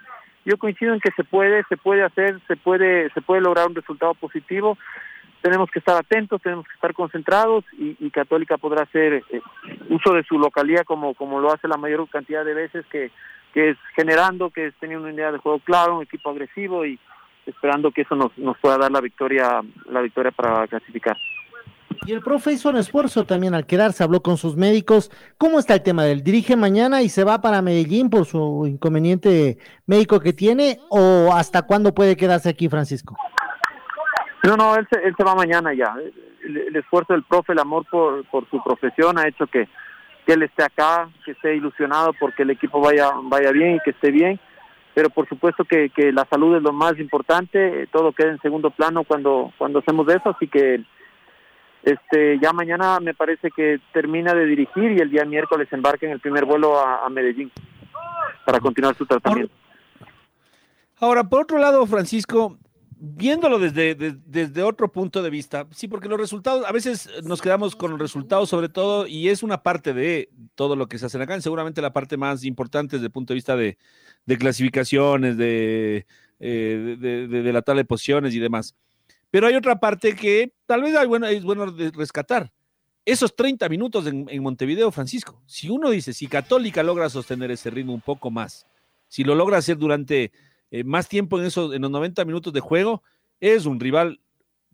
yo 0.45 0.57
coincido 0.57 0.93
en 0.93 0.99
que 0.99 1.11
se 1.15 1.23
puede, 1.23 1.63
se 1.69 1.77
puede 1.77 2.03
hacer, 2.03 2.37
se 2.47 2.57
puede, 2.57 3.09
se 3.11 3.21
puede 3.21 3.39
lograr 3.39 3.67
un 3.67 3.75
resultado 3.75 4.13
positivo 4.13 4.77
tenemos 5.43 5.69
que 5.69 5.79
estar 5.79 5.97
atentos, 5.97 6.41
tenemos 6.41 6.65
que 6.65 6.73
estar 6.73 6.93
concentrados 6.93 7.65
y, 7.77 8.09
Católica 8.11 8.57
podrá 8.57 8.83
hacer 8.83 9.23
eh, 9.29 9.41
uso 9.89 10.13
de 10.13 10.23
su 10.23 10.39
localidad 10.39 10.85
como, 10.85 11.13
como 11.15 11.41
lo 11.41 11.51
hace 11.51 11.67
la 11.67 11.75
mayor 11.75 12.07
cantidad 12.09 12.45
de 12.45 12.53
veces, 12.53 12.85
que, 12.89 13.11
que 13.53 13.71
es 13.71 13.77
generando, 13.93 14.51
que 14.51 14.67
es 14.67 14.73
teniendo 14.79 15.03
una 15.03 15.13
idea 15.13 15.33
de 15.33 15.39
juego 15.39 15.59
claro, 15.59 15.97
un 15.97 16.03
equipo 16.03 16.29
agresivo 16.29 16.85
y 16.85 16.97
esperando 17.45 17.91
que 17.91 18.03
eso 18.03 18.15
nos, 18.15 18.35
nos 18.37 18.57
pueda 18.59 18.77
dar 18.77 18.91
la 18.91 19.01
victoria, 19.01 19.61
la 19.89 19.99
victoria 19.99 20.31
para 20.31 20.65
clasificar. 20.67 21.17
Y 22.05 22.13
el 22.13 22.21
profe 22.21 22.53
hizo 22.53 22.69
un 22.69 22.77
esfuerzo 22.77 23.25
también 23.25 23.53
al 23.53 23.65
quedarse, 23.65 24.03
habló 24.03 24.21
con 24.21 24.37
sus 24.37 24.55
médicos. 24.55 25.11
¿Cómo 25.37 25.59
está 25.59 25.73
el 25.73 25.83
tema 25.83 26.05
del 26.05 26.23
dirige 26.23 26.55
mañana 26.55 27.01
y 27.01 27.09
se 27.09 27.25
va 27.25 27.41
para 27.41 27.61
Medellín 27.61 28.09
por 28.09 28.25
su 28.25 28.65
inconveniente 28.65 29.57
médico 29.87 30.21
que 30.21 30.31
tiene? 30.31 30.79
¿O 30.89 31.33
hasta 31.33 31.63
cuándo 31.63 31.93
puede 31.93 32.15
quedarse 32.15 32.47
aquí, 32.47 32.69
Francisco? 32.69 33.17
No, 34.43 34.57
no, 34.57 34.75
él 34.75 34.85
se, 34.91 35.01
él 35.01 35.13
se 35.15 35.23
va 35.23 35.35
mañana 35.35 35.73
ya. 35.73 35.95
El, 36.43 36.75
esfuerzo 36.75 37.13
del 37.13 37.23
profe, 37.23 37.53
el 37.53 37.59
amor 37.59 37.85
por, 37.89 38.49
su 38.49 38.61
profesión 38.61 39.17
ha 39.17 39.27
hecho 39.27 39.47
que, 39.47 39.69
que 40.25 40.33
él 40.33 40.43
esté 40.43 40.63
acá, 40.63 41.09
que 41.23 41.31
esté 41.31 41.55
ilusionado 41.55 42.11
porque 42.19 42.43
el 42.43 42.49
equipo 42.49 42.81
vaya, 42.81 43.11
vaya 43.23 43.51
bien 43.51 43.75
y 43.75 43.79
que 43.79 43.91
esté 43.91 44.11
bien. 44.11 44.39
Pero 44.93 45.09
por 45.09 45.27
supuesto 45.29 45.63
que, 45.63 45.89
que 45.89 46.11
la 46.11 46.25
salud 46.29 46.57
es 46.57 46.61
lo 46.61 46.73
más 46.73 46.99
importante, 46.99 47.87
todo 47.91 48.11
queda 48.11 48.31
en 48.31 48.41
segundo 48.41 48.69
plano 48.69 49.05
cuando, 49.05 49.51
cuando 49.57 49.79
hacemos 49.79 50.07
eso, 50.09 50.29
así 50.29 50.47
que 50.47 50.83
este, 51.81 52.37
ya 52.39 52.53
mañana 52.53 52.99
me 52.99 53.13
parece 53.13 53.49
que 53.49 53.79
termina 53.91 54.33
de 54.33 54.45
dirigir 54.45 54.91
y 54.91 54.99
el 54.99 55.09
día 55.09 55.25
miércoles 55.25 55.67
embarca 55.71 56.05
en 56.05 56.11
el 56.11 56.19
primer 56.19 56.45
vuelo 56.45 56.79
a, 56.79 57.05
a 57.05 57.09
Medellín 57.09 57.51
para 58.45 58.59
continuar 58.59 58.95
su 58.95 59.05
tratamiento. 59.05 59.53
Ahora, 60.99 61.23
por 61.23 61.41
otro 61.41 61.57
lado, 61.57 61.85
Francisco, 61.87 62.57
viéndolo 63.05 63.59
desde, 63.59 63.95
de, 63.95 64.15
desde 64.25 64.63
otro 64.63 64.89
punto 64.89 65.21
de 65.21 65.29
vista, 65.29 65.67
sí, 65.71 65.89
porque 65.89 66.07
los 66.07 66.17
resultados, 66.17 66.65
a 66.65 66.71
veces 66.71 67.09
nos 67.23 67.41
quedamos 67.41 67.75
con 67.75 67.91
los 67.91 67.99
resultados 67.99 68.47
sobre 68.47 68.69
todo, 68.69 69.07
y 69.07 69.27
es 69.27 69.43
una 69.43 69.61
parte 69.61 69.93
de 69.93 70.29
todo 70.55 70.77
lo 70.77 70.87
que 70.87 70.97
se 70.97 71.07
hace 71.07 71.21
acá, 71.21 71.39
seguramente 71.41 71.81
la 71.81 71.91
parte 71.91 72.15
más 72.15 72.45
importante 72.45 72.95
desde 72.95 73.07
el 73.07 73.11
punto 73.11 73.33
de 73.33 73.35
vista 73.35 73.57
de, 73.57 73.77
de 74.25 74.37
clasificaciones, 74.37 75.35
de, 75.35 76.05
eh, 76.39 76.95
de, 76.97 77.27
de, 77.27 77.53
la 77.53 77.61
tabla 77.61 77.81
de 77.81 77.85
posiciones 77.85 78.33
y 78.35 78.39
demás. 78.39 78.73
Pero 79.29 79.47
hay 79.47 79.55
otra 79.55 79.81
parte 79.81 80.15
que 80.15 80.53
tal 80.65 80.83
vez 80.83 80.95
hay 80.95 81.07
bueno, 81.07 81.27
es 81.27 81.43
bueno 81.43 81.65
rescatar. 81.65 82.53
Esos 83.03 83.35
30 83.35 83.67
minutos 83.67 84.07
en, 84.07 84.27
en, 84.29 84.41
Montevideo, 84.41 84.91
Francisco, 84.91 85.43
si 85.45 85.69
uno 85.69 85.89
dice, 85.89 86.13
si 86.13 86.27
Católica 86.27 86.81
logra 86.83 87.09
sostener 87.09 87.51
ese 87.51 87.69
ritmo 87.69 87.93
un 87.93 87.99
poco 87.99 88.31
más, 88.31 88.65
si 89.09 89.25
lo 89.25 89.35
logra 89.35 89.57
hacer 89.57 89.77
durante 89.77 90.31
eh, 90.73 90.83
más 90.83 91.07
tiempo 91.07 91.39
en, 91.39 91.45
esos, 91.45 91.71
en 91.75 91.83
los 91.83 91.91
90 91.91 92.25
minutos 92.25 92.51
de 92.51 92.59
juego, 92.59 93.03
es 93.39 93.67
un 93.67 93.79
rival 93.79 94.19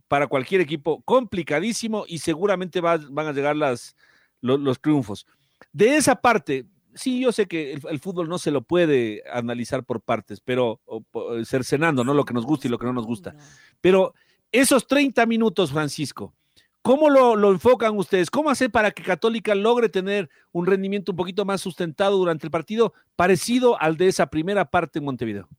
para 0.08 0.28
cualquier 0.28 0.62
equipo 0.62 1.02
complicadísimo 1.02 2.06
y 2.08 2.20
seguramente 2.20 2.80
va, 2.80 2.98
van 3.10 3.28
a 3.28 3.34
llegar 3.34 3.58
las, 3.58 3.98
los, 4.40 4.62
los, 4.62 4.80
triunfos. 4.80 5.28
De 5.74 5.98
esa 5.98 6.16
parte, 6.16 6.66
sí, 6.96 7.20
yo 7.20 7.34
sé 7.34 7.48
que 7.48 7.74
el, 7.74 7.82
el, 7.90 8.00
fútbol 8.00 8.30
no 8.30 8.38
se 8.38 8.50
lo 8.50 8.62
puede 8.62 9.24
analizar 9.30 9.84
por 9.84 10.00
partes, 10.00 10.40
pero 10.40 10.80
o, 10.86 11.04
o, 11.12 11.44
cercenando, 11.44 12.06
¿no? 12.06 12.14
Lo 12.14 12.24
que 12.24 12.34
nos 12.34 12.46
gusta 12.46 12.70
y 12.70 12.72
lo 12.72 12.80
que 12.80 12.86
no 12.86 12.94
nos 12.94 13.06
gusta. 13.06 13.36
Pero 13.82 14.14
esos 14.54 14.88
30 14.88 15.26
minutos, 15.26 15.74
Francisco, 15.74 16.34
¿cómo 16.82 17.10
lo, 17.10 17.36
lo, 17.36 17.52
enfocan 17.52 17.98
ustedes? 17.98 18.32
¿Cómo 18.32 18.50
hacer 18.50 18.72
para 18.72 18.92
que 18.92 19.04
Católica 19.04 19.54
logre 19.54 19.90
tener 19.90 20.30
un 20.54 20.66
rendimiento 20.66 21.12
un 21.12 21.18
poquito 21.18 21.44
más 21.44 21.60
sustentado 21.60 22.16
durante 22.16 22.48
el 22.48 22.52
partido, 22.52 22.94
parecido 23.18 23.78
al 23.82 23.98
de 23.98 24.08
esa 24.08 24.28
primera 24.28 24.64
parte 24.64 25.00
en 25.00 25.06
Montevideo? 25.06 25.50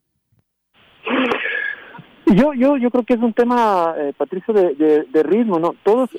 Yo, 2.34 2.54
yo, 2.54 2.76
yo 2.76 2.90
creo 2.90 3.04
que 3.04 3.14
es 3.14 3.20
un 3.20 3.32
tema, 3.32 3.92
eh, 3.98 4.12
Patricio, 4.16 4.54
de, 4.54 5.04
de, 5.04 5.22
ritmo, 5.24 5.58
¿no? 5.58 5.74
Todos, 5.82 6.10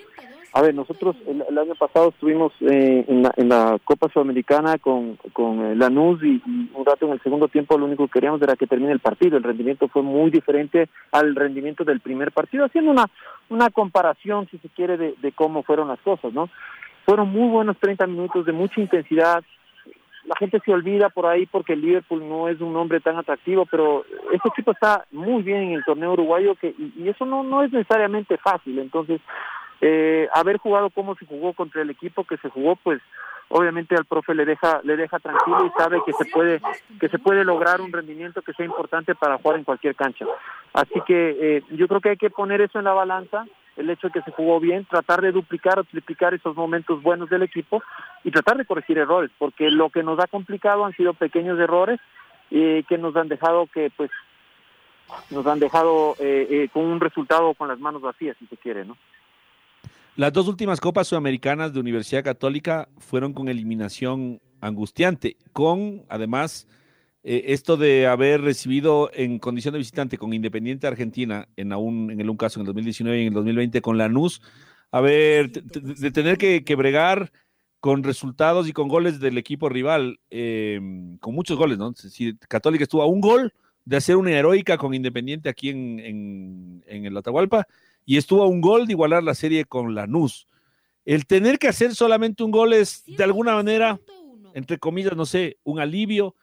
a 0.52 0.62
ver, 0.62 0.76
nosotros 0.76 1.16
el, 1.26 1.58
año 1.58 1.74
pasado 1.76 2.10
estuvimos 2.10 2.52
eh, 2.60 3.06
en, 3.08 3.24
la, 3.24 3.34
en, 3.38 3.48
la, 3.48 3.80
Copa 3.82 4.10
Sudamericana 4.12 4.78
con, 4.78 5.18
con 5.32 5.66
eh, 5.66 5.76
Lanús 5.76 6.22
y, 6.22 6.42
y, 6.46 6.70
un 6.74 6.86
rato 6.86 7.06
en 7.06 7.14
el 7.14 7.22
segundo 7.22 7.48
tiempo 7.48 7.78
lo 7.78 7.86
único 7.86 8.08
que 8.08 8.14
queríamos 8.14 8.42
era 8.42 8.58
que 8.58 8.68
termine 8.68 8.92
el 8.92 9.00
partido. 9.00 9.38
El 9.38 9.44
rendimiento 9.44 9.88
fue 9.88 10.02
muy 10.02 10.30
diferente 10.32 10.90
al 11.14 11.34
rendimiento 11.34 11.86
del 11.86 12.02
primer 12.02 12.34
partido, 12.34 12.66
haciendo 12.66 12.92
una, 12.92 13.06
una 13.48 13.70
comparación, 13.70 14.50
si 14.52 14.58
se 14.58 14.68
quiere, 14.68 14.98
de, 14.98 15.16
de 15.22 15.32
cómo 15.32 15.64
fueron 15.64 15.88
las 15.88 16.00
cosas, 16.02 16.34
¿no? 16.34 16.50
Fueron 17.06 17.30
muy 17.30 17.48
buenos 17.48 17.78
30 17.78 18.06
minutos 18.08 18.46
de 18.46 18.52
mucha 18.52 18.82
intensidad, 18.82 19.44
la 20.26 20.36
gente 20.36 20.60
se 20.64 20.72
olvida 20.72 21.10
por 21.10 21.26
ahí 21.26 21.46
porque 21.46 21.74
el 21.74 21.82
Liverpool 21.82 22.28
no 22.28 22.48
es 22.48 22.62
un 22.62 22.74
nombre 22.74 23.00
tan 23.00 23.18
atractivo, 23.18 23.66
pero 23.66 24.06
este 24.32 24.50
equipo 24.50 24.72
está 24.72 25.06
muy 25.12 25.42
bien 25.42 25.64
en 25.64 25.72
el 25.74 25.84
torneo 25.84 26.14
uruguayo 26.14 26.56
que 26.56 26.70
y, 26.78 26.94
y 26.98 27.10
eso 27.10 27.26
no 27.26 27.44
no 27.44 27.64
es 27.64 27.72
necesariamente 27.72 28.38
fácil. 28.38 28.80
Entonces, 28.80 29.20
eh, 29.82 30.30
haber 30.34 30.58
jugado 30.58 30.90
como 30.92 31.16
se 31.16 31.26
jugó 31.26 31.54
contra 31.54 31.82
el 31.82 31.90
equipo 31.90 32.24
que 32.24 32.38
se 32.38 32.50
jugó, 32.50 32.76
pues 32.76 33.02
obviamente 33.50 33.96
al 33.96 34.06
profe 34.06 34.36
le 34.36 34.46
deja 34.46 34.80
le 34.84 34.96
deja 34.96 35.20
tranquilo 35.20 35.66
y 35.66 35.82
sabe 35.82 36.02
que 36.06 36.14
se 36.14 36.26
puede 36.26 36.62
que 37.00 37.10
se 37.10 37.20
puede 37.20 37.44
lograr 37.44 37.82
un 37.82 37.92
rendimiento 37.92 38.42
que 38.42 38.54
sea 38.54 38.66
importante 38.66 39.16
para 39.16 39.38
jugar 39.40 39.58
en 39.58 39.66
cualquier 39.66 39.96
cancha. 39.96 40.26
Así 40.74 41.02
que 41.06 41.38
eh, 41.40 41.64
yo 41.72 41.88
creo 41.88 42.00
que 42.00 42.10
hay 42.10 42.18
que 42.18 42.30
poner 42.30 42.62
eso 42.62 42.78
en 42.78 42.86
la 42.86 42.94
balanza 42.94 43.46
el 43.78 43.90
hecho 43.90 44.08
de 44.08 44.14
que 44.14 44.22
se 44.22 44.32
jugó 44.32 44.60
bien, 44.60 44.86
tratar 44.86 45.22
de 45.22 45.32
duplicar 45.32 45.80
o 45.80 45.84
triplicar 45.84 46.34
esos 46.34 46.56
momentos 46.56 47.02
buenos 47.02 47.30
del 47.30 47.44
equipo 47.44 47.82
y 48.24 48.32
tratar 48.32 48.58
de 48.58 48.66
corregir 48.66 48.98
errores, 48.98 49.32
porque 49.38 49.70
lo 49.70 49.90
que 49.90 50.04
nos 50.04 50.20
ha 50.20 50.28
complicado 50.28 50.86
han 50.86 50.96
sido 50.96 51.14
pequeños 51.14 51.60
errores 51.60 52.00
eh, 52.52 52.84
que 52.88 52.98
nos 52.98 53.16
han 53.16 53.30
dejado 53.30 53.68
que 53.68 53.92
pues 53.96 54.12
nos 55.30 55.46
han 55.46 55.60
dejado 55.60 56.16
eh, 56.20 56.48
eh, 56.50 56.70
con 56.72 56.86
un 56.86 57.00
resultado 57.00 57.54
con 57.54 57.68
las 57.68 57.80
manos 57.80 58.02
vacías, 58.02 58.36
si 58.40 58.48
se 58.48 58.58
quiere, 58.58 58.86
¿no? 58.86 58.98
Las 60.16 60.34
dos 60.34 60.48
últimas 60.48 60.82
Copas 60.82 61.08
Sudamericanas 61.08 61.74
de 61.74 61.80
Universidad 61.80 62.24
Católica 62.24 62.90
fueron 63.00 63.34
con 63.34 63.48
eliminación 63.48 64.42
angustiante, 64.60 65.38
con 65.54 66.04
además 66.10 66.68
eh, 67.24 67.44
esto 67.48 67.78
de 67.78 68.08
haber 68.08 68.42
recibido 68.42 69.12
en 69.14 69.38
condición 69.40 69.74
de 69.74 69.78
visitante 69.78 70.18
con 70.18 70.34
Independiente 70.34 70.88
Argentina, 70.88 71.48
en, 71.56 71.72
aún, 71.72 72.10
en 72.12 72.20
el 72.20 72.30
un 72.30 72.38
caso 72.38 72.60
en 72.60 72.62
el 72.62 72.68
2019 72.68 73.18
y 73.18 73.22
en 73.22 73.28
el 73.28 73.34
2020 73.34 73.82
con 73.82 73.98
Lanús, 73.98 74.42
a 74.92 75.02
ver, 75.02 75.52
de 75.52 76.12
tener 76.12 76.38
que, 76.38 76.64
que, 76.64 76.76
bregar 76.76 77.32
con 77.80 78.04
resultados 78.04 78.68
y 78.68 78.74
con 78.74 78.88
goles 78.88 79.20
del 79.20 79.38
equipo 79.38 79.70
rival, 79.70 80.20
eh, 80.30 80.80
con 81.20 81.34
muchos 81.34 81.58
goles, 81.58 81.78
¿no? 81.78 81.94
Si 81.94 82.36
Católica 82.38 82.84
estuvo 82.84 83.02
a 83.02 83.08
un 83.08 83.22
gol 83.22 83.54
de 83.86 83.98
hacer 83.98 84.18
una 84.18 84.32
heroica 84.32 84.78
con 84.78 84.94
Independiente 84.94 85.50
aquí 85.50 85.70
en, 85.70 86.00
en, 86.00 86.84
en 86.88 87.06
el 87.06 87.18
Atahualpa 87.18 87.68
y 88.06 88.18
estuvo 88.18 88.44
a 88.44 88.48
un 88.48 88.62
gol 88.62 88.86
de 88.88 88.94
igualar 88.94 89.24
la 89.24 89.34
serie 89.34 89.66
con 89.66 89.96
Lanús. 89.96 90.48
El 91.06 91.26
tener 91.26 91.58
que 91.58 91.68
hacer 91.68 91.96
solamente 91.96 92.44
un 92.44 92.52
gol 92.52 92.74
es 92.74 93.04
de 93.06 93.24
alguna 93.24 93.56
manera, 93.56 94.00
entre 94.54 94.78
comillas, 94.78 95.16
no 95.16 95.26
sé, 95.26 95.58
un 95.64 95.80
alivio 95.80 96.36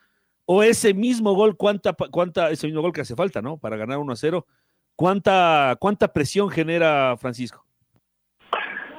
o 0.50 0.62
ese 0.62 0.94
mismo 0.94 1.34
gol, 1.34 1.58
cuánta, 1.58 1.92
cuánta, 1.92 2.48
ese 2.48 2.66
mismo 2.66 2.80
gol 2.80 2.94
que 2.94 3.02
hace 3.02 3.14
falta, 3.14 3.42
¿no? 3.42 3.58
Para 3.58 3.76
ganar 3.76 3.98
1 3.98 4.10
a 4.10 4.16
0, 4.16 4.46
¿cuánta, 4.96 5.76
cuánta 5.78 6.08
presión 6.08 6.48
genera 6.48 7.18
Francisco? 7.18 7.66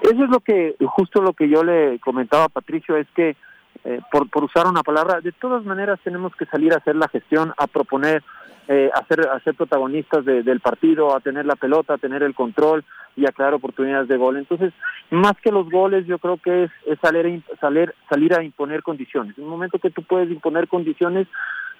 Eso 0.04 0.26
es 0.26 0.30
lo 0.30 0.42
que, 0.42 0.76
justo 0.86 1.24
lo 1.24 1.34
que 1.34 1.50
yo 1.50 1.64
le 1.64 2.00
comentaba 2.02 2.44
a 2.44 2.50
Patricio, 2.50 2.96
es 2.98 3.08
que, 3.16 3.36
eh, 3.84 4.00
por, 4.12 4.30
por 4.30 4.44
usar 4.44 4.68
una 4.68 4.84
palabra, 4.84 5.22
de 5.22 5.32
todas 5.32 5.66
maneras 5.66 6.00
tenemos 6.04 6.36
que 6.36 6.46
salir 6.46 6.72
a 6.72 6.78
hacer 6.78 6.96
la 6.96 7.08
gestión, 7.08 7.52
a 7.58 7.66
proponer, 7.66 8.24
eh, 8.72 8.92
a, 8.94 9.04
ser, 9.08 9.56
protagonistas 9.56 10.24
de, 10.24 10.44
del 10.44 10.60
partido, 10.60 11.16
a 11.16 11.20
tener 11.22 11.44
la 11.48 11.56
pelota, 11.56 11.96
a 11.96 11.98
tener 11.98 12.22
el 12.22 12.36
control 12.36 12.86
y 13.16 13.26
a 13.26 13.32
crear 13.32 13.56
oportunidades 13.56 14.08
de 14.08 14.16
gol. 14.16 14.38
Entonces, 14.38 14.72
más 15.10 15.34
que 15.42 15.52
los 15.52 15.68
goles, 15.72 16.06
yo 16.06 16.20
creo 16.20 16.38
que 16.38 16.66
es, 16.66 16.72
es 16.86 17.00
salir, 17.00 17.42
salir, 17.60 17.96
salir 18.08 18.36
a 18.36 18.44
imponer 18.44 18.84
condiciones. 18.84 19.36
En 19.40 19.46
el 19.46 19.50
momento 19.50 19.80
que 19.80 19.90
tú 19.90 20.04
puedes 20.04 20.30
imponer 20.30 20.68
condiciones, 20.68 21.28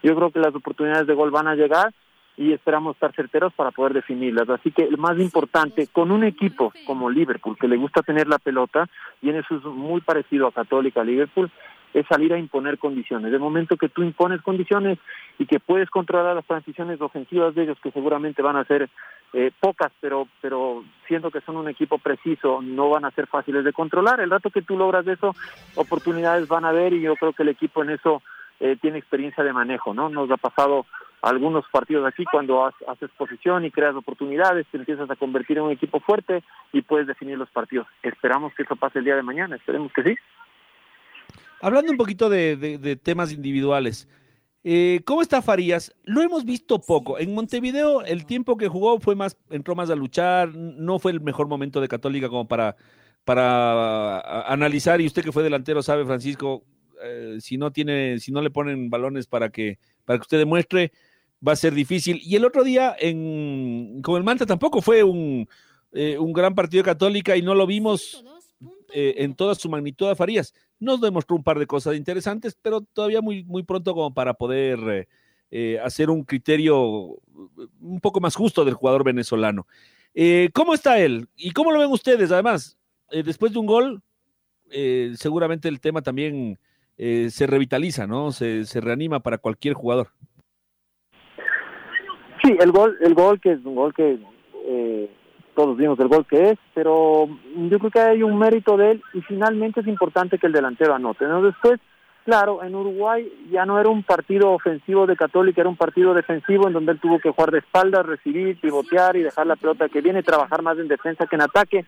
yo 0.02 0.16
creo 0.16 0.32
que 0.32 0.40
las 0.40 0.56
oportunidades 0.56 1.06
de 1.06 1.14
gol 1.14 1.30
van 1.30 1.48
a 1.48 1.54
llegar 1.54 1.94
y 2.38 2.54
esperamos 2.54 2.96
estar 2.96 3.14
certeros 3.14 3.54
para 3.54 3.70
poder 3.70 3.94
definirlas. 3.94 4.50
Así 4.50 4.72
que 4.72 4.84
el 4.84 4.98
más 4.98 5.20
importante, 5.20 5.88
con 5.92 6.10
un 6.10 6.24
equipo 6.24 6.74
como 6.88 7.10
Liverpool, 7.10 7.58
que 7.60 7.68
le 7.68 7.78
gusta 7.78 8.02
tener 8.02 8.28
la 8.28 8.40
pelota, 8.40 8.90
y 9.22 9.30
en 9.30 9.36
eso 9.36 9.58
es 9.58 9.64
muy 9.64 10.02
parecido 10.02 10.48
a 10.48 10.52
Católica 10.52 11.04
Liverpool, 11.04 11.52
es 11.94 12.06
salir 12.08 12.34
a 12.34 12.38
imponer 12.38 12.78
condiciones. 12.78 13.32
De 13.32 13.40
momento 13.40 13.78
que 13.78 13.90
tú 13.90 14.04
impones 14.04 14.42
condiciones 14.42 15.00
y 15.38 15.46
que 15.46 15.60
puedes 15.60 15.90
controlar 15.90 16.36
las 16.36 16.46
transiciones 16.46 17.02
ofensivas 17.02 17.56
de 17.56 17.64
ellos, 17.64 17.78
que 17.82 17.92
seguramente 17.92 18.42
van 18.42 18.58
a 18.58 18.66
ser 18.66 18.90
eh, 19.34 19.52
pocas, 19.60 19.92
pero, 20.00 20.28
pero 20.42 20.84
siendo 21.08 21.32
que 21.32 21.42
son 21.42 21.58
un 21.58 21.70
equipo 21.70 21.98
preciso, 21.98 22.62
no 22.62 22.90
van 22.90 23.06
a 23.06 23.12
ser 23.12 23.28
fáciles 23.28 23.64
de 23.64 23.74
controlar. 23.74 24.20
El 24.20 24.30
rato 24.30 24.50
que 24.50 24.62
tú 24.62 24.78
logras 24.78 25.08
eso, 25.08 25.36
oportunidades 25.76 26.48
van 26.48 26.66
a 26.66 26.70
haber 26.70 26.94
y 26.94 27.02
yo 27.02 27.16
creo 27.16 27.34
que 27.34 27.44
el 27.44 27.50
equipo 27.50 27.84
en 27.84 27.92
eso 27.92 28.22
eh, 28.60 28.78
tiene 28.82 28.98
experiencia 28.98 29.44
de 29.44 29.54
manejo, 29.54 29.94
¿no? 29.94 30.10
Nos 30.10 30.30
ha 30.32 30.38
pasado 30.38 30.86
algunos 31.22 31.66
partidos 31.72 32.08
aquí 32.08 32.24
cuando 32.26 32.66
haces 32.66 33.10
posición 33.18 33.66
y 33.66 33.72
creas 33.72 33.96
oportunidades, 33.96 34.68
te 34.72 34.78
empiezas 34.78 35.10
a 35.10 35.16
convertir 35.16 35.58
en 35.58 35.64
un 35.66 35.72
equipo 35.72 36.00
fuerte 36.00 36.44
y 36.72 36.82
puedes 36.82 37.08
definir 37.08 37.38
los 37.38 37.50
partidos. 37.50 37.88
Esperamos 38.04 38.54
que 38.54 38.64
eso 38.64 38.76
pase 38.76 39.00
el 39.00 39.06
día 39.06 39.16
de 39.16 39.24
mañana, 39.24 39.56
esperemos 39.56 39.92
que 39.92 40.04
sí. 40.04 40.16
Hablando 41.62 41.92
un 41.92 41.98
poquito 41.98 42.30
de, 42.30 42.56
de, 42.56 42.78
de 42.78 42.96
temas 42.96 43.32
individuales, 43.32 44.08
eh, 44.64 45.02
¿cómo 45.06 45.22
está 45.22 45.42
Farías? 45.42 45.96
Lo 46.04 46.22
hemos 46.22 46.44
visto 46.44 46.80
poco. 46.82 47.18
En 47.18 47.34
Montevideo 47.34 48.04
el 48.04 48.26
tiempo 48.26 48.58
que 48.58 48.68
jugó 48.68 49.00
fue 49.00 49.16
más, 49.16 49.38
entró 49.50 49.76
más 49.76 49.90
a 49.90 49.96
luchar, 49.96 50.54
no 50.54 51.00
fue 51.00 51.12
el 51.12 51.22
mejor 51.22 51.48
momento 51.48 51.80
de 51.80 51.88
Católica 51.88 52.30
como 52.30 52.48
para, 52.48 52.76
para 53.24 54.20
analizar, 54.52 55.00
y 55.00 55.06
usted 55.06 55.24
que 55.24 55.32
fue 55.32 55.44
delantero 55.44 55.82
sabe, 55.82 56.06
Francisco, 56.06 56.64
eh, 57.02 57.38
si 57.40 57.58
no 57.58 57.72
tiene, 57.72 58.20
si 58.20 58.32
no 58.32 58.42
le 58.42 58.50
ponen 58.50 58.90
balones 58.90 59.28
para 59.28 59.50
que, 59.50 59.80
para 60.04 60.20
que 60.20 60.24
usted 60.24 60.38
demuestre, 60.38 60.92
va 61.46 61.54
a 61.54 61.58
ser 61.58 61.74
difícil. 61.74 62.20
Y 62.22 62.36
el 62.36 62.44
otro 62.44 62.64
día 62.66 62.96
en, 63.00 64.02
con 64.02 64.18
el 64.18 64.24
Manta 64.24 64.46
tampoco 64.46 64.82
fue 64.82 65.04
un, 65.04 65.48
eh, 65.94 66.18
un 66.18 66.34
gran 66.34 66.54
partido 66.54 66.84
de 66.84 66.90
Católica 66.90 67.38
y 67.38 67.42
no 67.42 67.56
lo 67.56 67.66
vimos 67.66 68.26
eh, 68.94 69.16
en 69.18 69.36
toda 69.36 69.56
su 69.56 69.70
magnitud 69.70 70.08
a 70.08 70.16
Farías. 70.16 70.54
Nos 70.80 71.02
demostró 71.02 71.36
un 71.36 71.44
par 71.44 71.60
de 71.60 71.68
cosas 71.68 71.96
interesantes, 71.96 72.58
pero 72.62 72.82
todavía 72.82 73.22
muy, 73.22 73.44
muy 73.44 73.64
pronto 73.64 73.94
como 73.94 74.14
para 74.14 74.34
poder 74.34 75.08
eh, 75.52 75.80
hacer 75.84 76.10
un 76.10 76.24
criterio 76.24 77.20
un 77.82 78.00
poco 78.02 78.20
más 78.20 78.36
justo 78.36 78.66
del 78.66 78.74
jugador 78.74 79.04
venezolano. 79.04 79.68
¿Cómo 80.54 80.74
está 80.74 81.00
él? 81.00 81.28
¿Y 81.38 81.52
cómo 81.52 81.72
lo 81.72 81.80
ven 81.80 81.92
ustedes? 81.92 82.32
Además, 82.32 82.78
después 83.10 83.54
de 83.54 83.60
un 83.60 83.66
gol, 83.66 84.02
seguramente 85.16 85.70
el 85.70 85.80
tema 85.80 86.02
también 86.02 86.60
se 86.98 87.48
revitaliza, 87.48 88.06
¿no? 88.06 88.34
Se, 88.34 88.66
se 88.66 88.82
reanima 88.82 89.22
para 89.22 89.38
cualquier 89.38 89.76
jugador. 89.76 90.10
Sí, 92.44 92.56
el 92.60 92.72
gol, 92.72 92.98
el 93.02 93.14
gol 93.14 93.40
que 93.42 93.52
es 93.54 93.66
un 93.66 93.76
gol 93.76 93.94
que 93.94 94.18
eh, 94.66 95.10
todos 95.60 95.76
vimos 95.76 96.00
el 96.00 96.08
gol 96.08 96.26
que 96.26 96.52
es, 96.52 96.58
pero 96.74 97.28
yo 97.54 97.80
creo 97.80 97.92
que 97.92 98.00
hay 98.00 98.24
un 98.24 98.40
mérito 98.40 98.78
de 98.78 98.92
él 98.92 99.04
y 99.14 99.20
finalmente 99.24 99.82
es 99.82 99.88
importante 99.88 100.38
que 100.38 100.48
el 100.48 100.54
delantero 100.54 100.94
anote. 100.94 101.26
¿no? 101.26 101.42
Después, 101.42 101.82
claro, 102.24 102.64
en 102.64 102.74
Uruguay 102.74 103.30
ya 103.52 103.66
no 103.66 103.78
era 103.78 103.90
un 103.90 104.04
partido 104.04 104.52
ofensivo 104.52 105.06
de 105.06 105.18
Católica, 105.18 105.60
era 105.60 105.70
un 105.70 105.76
partido 105.76 106.14
defensivo 106.14 106.68
en 106.68 106.74
donde 106.74 106.94
él 106.94 107.00
tuvo 107.02 107.20
que 107.20 107.32
jugar 107.32 107.52
de 107.52 107.60
espaldas, 107.60 108.06
recibir, 108.06 108.58
pivotear 108.62 109.18
y 109.18 109.24
dejar 109.24 109.48
la 109.48 109.58
pelota 109.58 109.90
que 109.90 110.00
viene, 110.00 110.24
trabajar 110.24 110.62
más 110.62 110.80
en 110.80 110.88
defensa 110.88 111.28
que 111.28 111.36
en 111.36 111.42
ataque. 111.42 111.86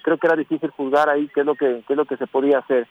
Creo 0.00 0.16
que 0.16 0.26
era 0.26 0.36
difícil 0.36 0.70
juzgar 0.70 1.10
ahí 1.10 1.28
qué 1.34 1.40
es 1.40 1.46
lo 1.46 1.54
que, 1.54 1.82
qué 1.86 1.92
es 1.92 1.96
lo 1.98 2.06
que 2.06 2.16
se 2.16 2.26
podía 2.26 2.60
hacer. 2.60 2.86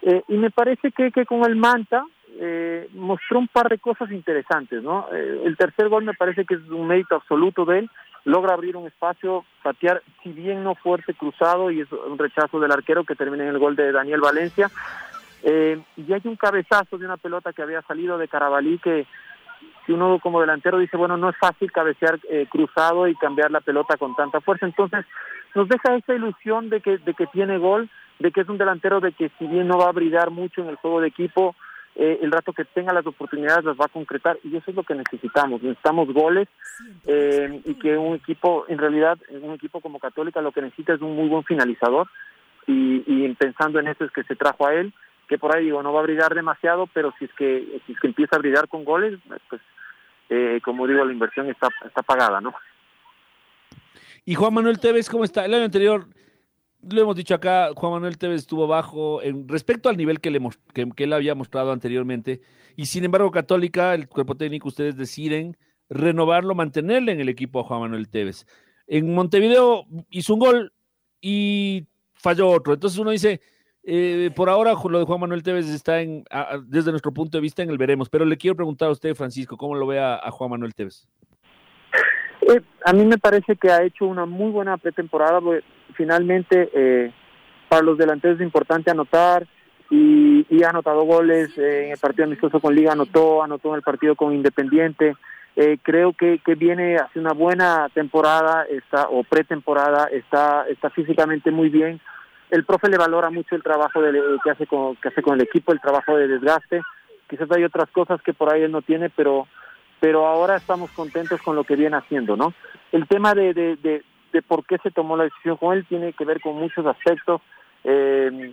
Eh, 0.00 0.22
y 0.28 0.38
me 0.38 0.50
parece 0.50 0.92
que, 0.92 1.12
que 1.12 1.26
con 1.26 1.44
el 1.44 1.56
Manta, 1.56 2.06
eh, 2.40 2.88
mostró 2.94 3.38
un 3.38 3.48
par 3.48 3.68
de 3.68 3.78
cosas 3.78 4.10
interesantes, 4.10 4.82
¿no? 4.82 5.08
Eh, 5.12 5.42
el 5.44 5.58
tercer 5.58 5.90
gol 5.90 6.04
me 6.04 6.14
parece 6.14 6.46
que 6.46 6.54
es 6.54 6.60
un 6.70 6.86
mérito 6.86 7.16
absoluto 7.16 7.66
de 7.66 7.80
él, 7.80 7.90
logra 8.24 8.54
abrir 8.54 8.76
un 8.76 8.86
espacio, 8.86 9.44
patear, 9.62 10.02
si 10.22 10.30
bien 10.30 10.62
no 10.62 10.74
fuerte, 10.74 11.14
cruzado, 11.14 11.70
y 11.70 11.80
es 11.80 11.92
un 11.92 12.18
rechazo 12.18 12.60
del 12.60 12.72
arquero 12.72 13.04
que 13.04 13.14
termina 13.14 13.44
en 13.44 13.50
el 13.50 13.58
gol 13.58 13.76
de 13.76 13.92
Daniel 13.92 14.20
Valencia. 14.20 14.70
Eh, 15.42 15.80
y 15.96 16.12
hay 16.12 16.20
un 16.24 16.36
cabezazo 16.36 16.98
de 16.98 17.04
una 17.04 17.16
pelota 17.16 17.52
que 17.52 17.62
había 17.62 17.82
salido 17.82 18.16
de 18.16 18.28
Carabalí 18.28 18.78
que 18.78 19.06
si 19.84 19.92
uno 19.92 20.20
como 20.20 20.40
delantero 20.40 20.78
dice, 20.78 20.96
bueno, 20.96 21.16
no 21.16 21.30
es 21.30 21.36
fácil 21.36 21.72
cabecear 21.72 22.20
eh, 22.30 22.46
cruzado 22.48 23.08
y 23.08 23.16
cambiar 23.16 23.50
la 23.50 23.60
pelota 23.60 23.96
con 23.96 24.14
tanta 24.14 24.40
fuerza. 24.40 24.66
Entonces, 24.66 25.04
nos 25.54 25.68
deja 25.68 25.96
esa 25.96 26.14
ilusión 26.14 26.70
de 26.70 26.80
que, 26.80 26.98
de 26.98 27.14
que 27.14 27.26
tiene 27.26 27.58
gol, 27.58 27.90
de 28.20 28.30
que 28.30 28.42
es 28.42 28.48
un 28.48 28.58
delantero 28.58 29.00
de 29.00 29.12
que 29.12 29.30
si 29.38 29.46
bien 29.46 29.66
no 29.66 29.78
va 29.78 29.88
a 29.88 29.92
brillar 29.92 30.30
mucho 30.30 30.62
en 30.62 30.68
el 30.68 30.76
juego 30.76 31.00
de 31.00 31.08
equipo, 31.08 31.56
eh, 31.94 32.20
el 32.22 32.32
rato 32.32 32.52
que 32.52 32.64
tenga 32.64 32.92
las 32.92 33.06
oportunidades 33.06 33.64
las 33.64 33.76
va 33.76 33.84
a 33.84 33.92
concretar 33.92 34.38
y 34.44 34.56
eso 34.56 34.70
es 34.70 34.76
lo 34.76 34.82
que 34.82 34.94
necesitamos. 34.94 35.62
Necesitamos 35.62 36.12
goles 36.12 36.48
eh, 37.06 37.60
y 37.64 37.74
que 37.74 37.96
un 37.96 38.14
equipo, 38.14 38.64
en 38.68 38.78
realidad, 38.78 39.18
un 39.30 39.54
equipo 39.54 39.80
como 39.80 39.98
Católica 39.98 40.40
lo 40.40 40.52
que 40.52 40.62
necesita 40.62 40.94
es 40.94 41.00
un 41.02 41.14
muy 41.14 41.28
buen 41.28 41.44
finalizador 41.44 42.08
y, 42.66 43.02
y 43.06 43.28
pensando 43.34 43.78
en 43.78 43.88
eso 43.88 44.04
es 44.04 44.10
que 44.12 44.22
se 44.24 44.36
trajo 44.36 44.66
a 44.66 44.74
él, 44.74 44.92
que 45.28 45.38
por 45.38 45.54
ahí 45.54 45.64
digo, 45.64 45.82
no 45.82 45.92
va 45.92 46.00
a 46.00 46.04
brillar 46.04 46.34
demasiado, 46.34 46.86
pero 46.92 47.12
si 47.18 47.26
es 47.26 47.32
que, 47.34 47.80
si 47.86 47.92
es 47.92 48.00
que 48.00 48.06
empieza 48.06 48.36
a 48.36 48.38
brillar 48.38 48.68
con 48.68 48.84
goles, 48.84 49.18
pues 49.48 49.60
eh, 50.30 50.60
como 50.64 50.86
digo, 50.86 51.04
la 51.04 51.12
inversión 51.12 51.50
está, 51.50 51.68
está 51.84 52.02
pagada, 52.02 52.40
¿no? 52.40 52.54
Y 54.24 54.34
Juan 54.34 54.54
Manuel 54.54 54.78
Tevez, 54.78 55.10
¿cómo 55.10 55.24
está? 55.24 55.44
El 55.44 55.54
año 55.54 55.64
anterior 55.64 56.06
lo 56.90 57.00
hemos 57.00 57.16
dicho 57.16 57.34
acá, 57.34 57.70
Juan 57.74 57.92
Manuel 57.92 58.18
Tevez 58.18 58.40
estuvo 58.40 58.66
bajo 58.66 59.22
en 59.22 59.48
respecto 59.48 59.88
al 59.88 59.96
nivel 59.96 60.20
que, 60.20 60.30
le, 60.30 60.40
que, 60.74 61.04
él 61.04 61.12
había 61.12 61.34
mostrado 61.34 61.72
anteriormente. 61.72 62.40
Y 62.76 62.86
sin 62.86 63.04
embargo, 63.04 63.30
Católica, 63.30 63.94
el 63.94 64.08
cuerpo 64.08 64.36
técnico, 64.36 64.68
ustedes 64.68 64.96
deciden 64.96 65.56
renovarlo, 65.88 66.54
mantenerle 66.54 67.12
en 67.12 67.20
el 67.20 67.28
equipo 67.28 67.60
a 67.60 67.64
Juan 67.64 67.80
Manuel 67.80 68.08
Tevez. 68.08 68.46
En 68.86 69.14
Montevideo 69.14 69.86
hizo 70.10 70.34
un 70.34 70.40
gol 70.40 70.72
y 71.20 71.86
falló 72.14 72.48
otro. 72.48 72.74
Entonces 72.74 72.98
uno 72.98 73.10
dice, 73.10 73.40
eh, 73.84 74.30
por 74.34 74.48
ahora 74.48 74.74
lo 74.88 74.98
de 74.98 75.04
Juan 75.04 75.20
Manuel 75.20 75.42
Tevez 75.42 75.68
está 75.68 76.00
en, 76.00 76.24
a, 76.30 76.58
desde 76.64 76.90
nuestro 76.90 77.12
punto 77.12 77.38
de 77.38 77.42
vista 77.42 77.62
en 77.62 77.70
el 77.70 77.78
veremos. 77.78 78.08
Pero 78.08 78.24
le 78.24 78.36
quiero 78.36 78.56
preguntar 78.56 78.88
a 78.88 78.92
usted, 78.92 79.14
Francisco, 79.14 79.56
¿cómo 79.56 79.74
lo 79.74 79.86
ve 79.86 80.00
a, 80.00 80.16
a 80.16 80.30
Juan 80.30 80.50
Manuel 80.50 80.74
Tevez? 80.74 81.06
Eh, 82.42 82.60
a 82.84 82.92
mí 82.92 83.04
me 83.04 83.18
parece 83.18 83.56
que 83.56 83.70
ha 83.70 83.82
hecho 83.82 84.06
una 84.06 84.26
muy 84.26 84.50
buena 84.50 84.76
pretemporada. 84.76 85.40
Finalmente, 85.92 86.70
eh, 86.74 87.12
para 87.68 87.82
los 87.82 87.98
delanteros 87.98 88.38
es 88.38 88.44
importante 88.44 88.90
anotar 88.90 89.46
y, 89.90 90.62
ha 90.62 90.70
anotado 90.70 91.04
goles. 91.04 91.50
Eh, 91.58 91.86
en 91.86 91.92
el 91.92 91.98
partido 91.98 92.24
amistoso 92.24 92.60
con 92.60 92.74
Liga 92.74 92.92
anotó, 92.92 93.42
anotó 93.42 93.70
en 93.70 93.76
el 93.76 93.82
partido 93.82 94.16
con 94.16 94.32
Independiente. 94.32 95.16
Eh, 95.54 95.78
creo 95.82 96.14
que, 96.14 96.38
que 96.38 96.54
viene 96.54 96.96
hace 96.96 97.18
una 97.18 97.32
buena 97.34 97.88
temporada 97.92 98.64
está 98.70 99.08
o 99.10 99.22
pretemporada, 99.22 100.06
está, 100.06 100.66
está 100.68 100.88
físicamente 100.90 101.50
muy 101.50 101.68
bien. 101.68 102.00
El 102.50 102.64
profe 102.64 102.88
le 102.88 102.96
valora 102.96 103.30
mucho 103.30 103.54
el 103.54 103.62
trabajo 103.62 104.00
de, 104.00 104.12
que, 104.44 104.50
hace 104.50 104.66
con, 104.66 104.96
que 104.96 105.08
hace 105.08 105.22
con 105.22 105.34
el 105.34 105.42
equipo, 105.42 105.72
el 105.72 105.80
trabajo 105.80 106.16
de 106.16 106.28
desgaste. 106.28 106.82
Quizás 107.28 107.50
hay 107.50 107.64
otras 107.64 107.90
cosas 107.90 108.20
que 108.22 108.34
por 108.34 108.52
ahí 108.52 108.62
él 108.62 108.72
no 108.72 108.82
tiene, 108.82 109.10
pero 109.10 109.46
pero 110.02 110.26
ahora 110.26 110.56
estamos 110.56 110.90
contentos 110.90 111.40
con 111.42 111.54
lo 111.54 111.62
que 111.62 111.76
viene 111.76 111.96
haciendo, 111.96 112.36
¿no? 112.36 112.52
El 112.90 113.06
tema 113.06 113.34
de, 113.34 113.54
de, 113.54 113.76
de, 113.76 114.02
de 114.32 114.42
por 114.42 114.64
qué 114.64 114.78
se 114.78 114.90
tomó 114.90 115.16
la 115.16 115.24
decisión 115.24 115.56
con 115.56 115.76
él 115.76 115.86
tiene 115.86 116.12
que 116.12 116.24
ver 116.24 116.40
con 116.40 116.56
muchos 116.56 116.84
aspectos, 116.86 117.40
eh, 117.84 118.52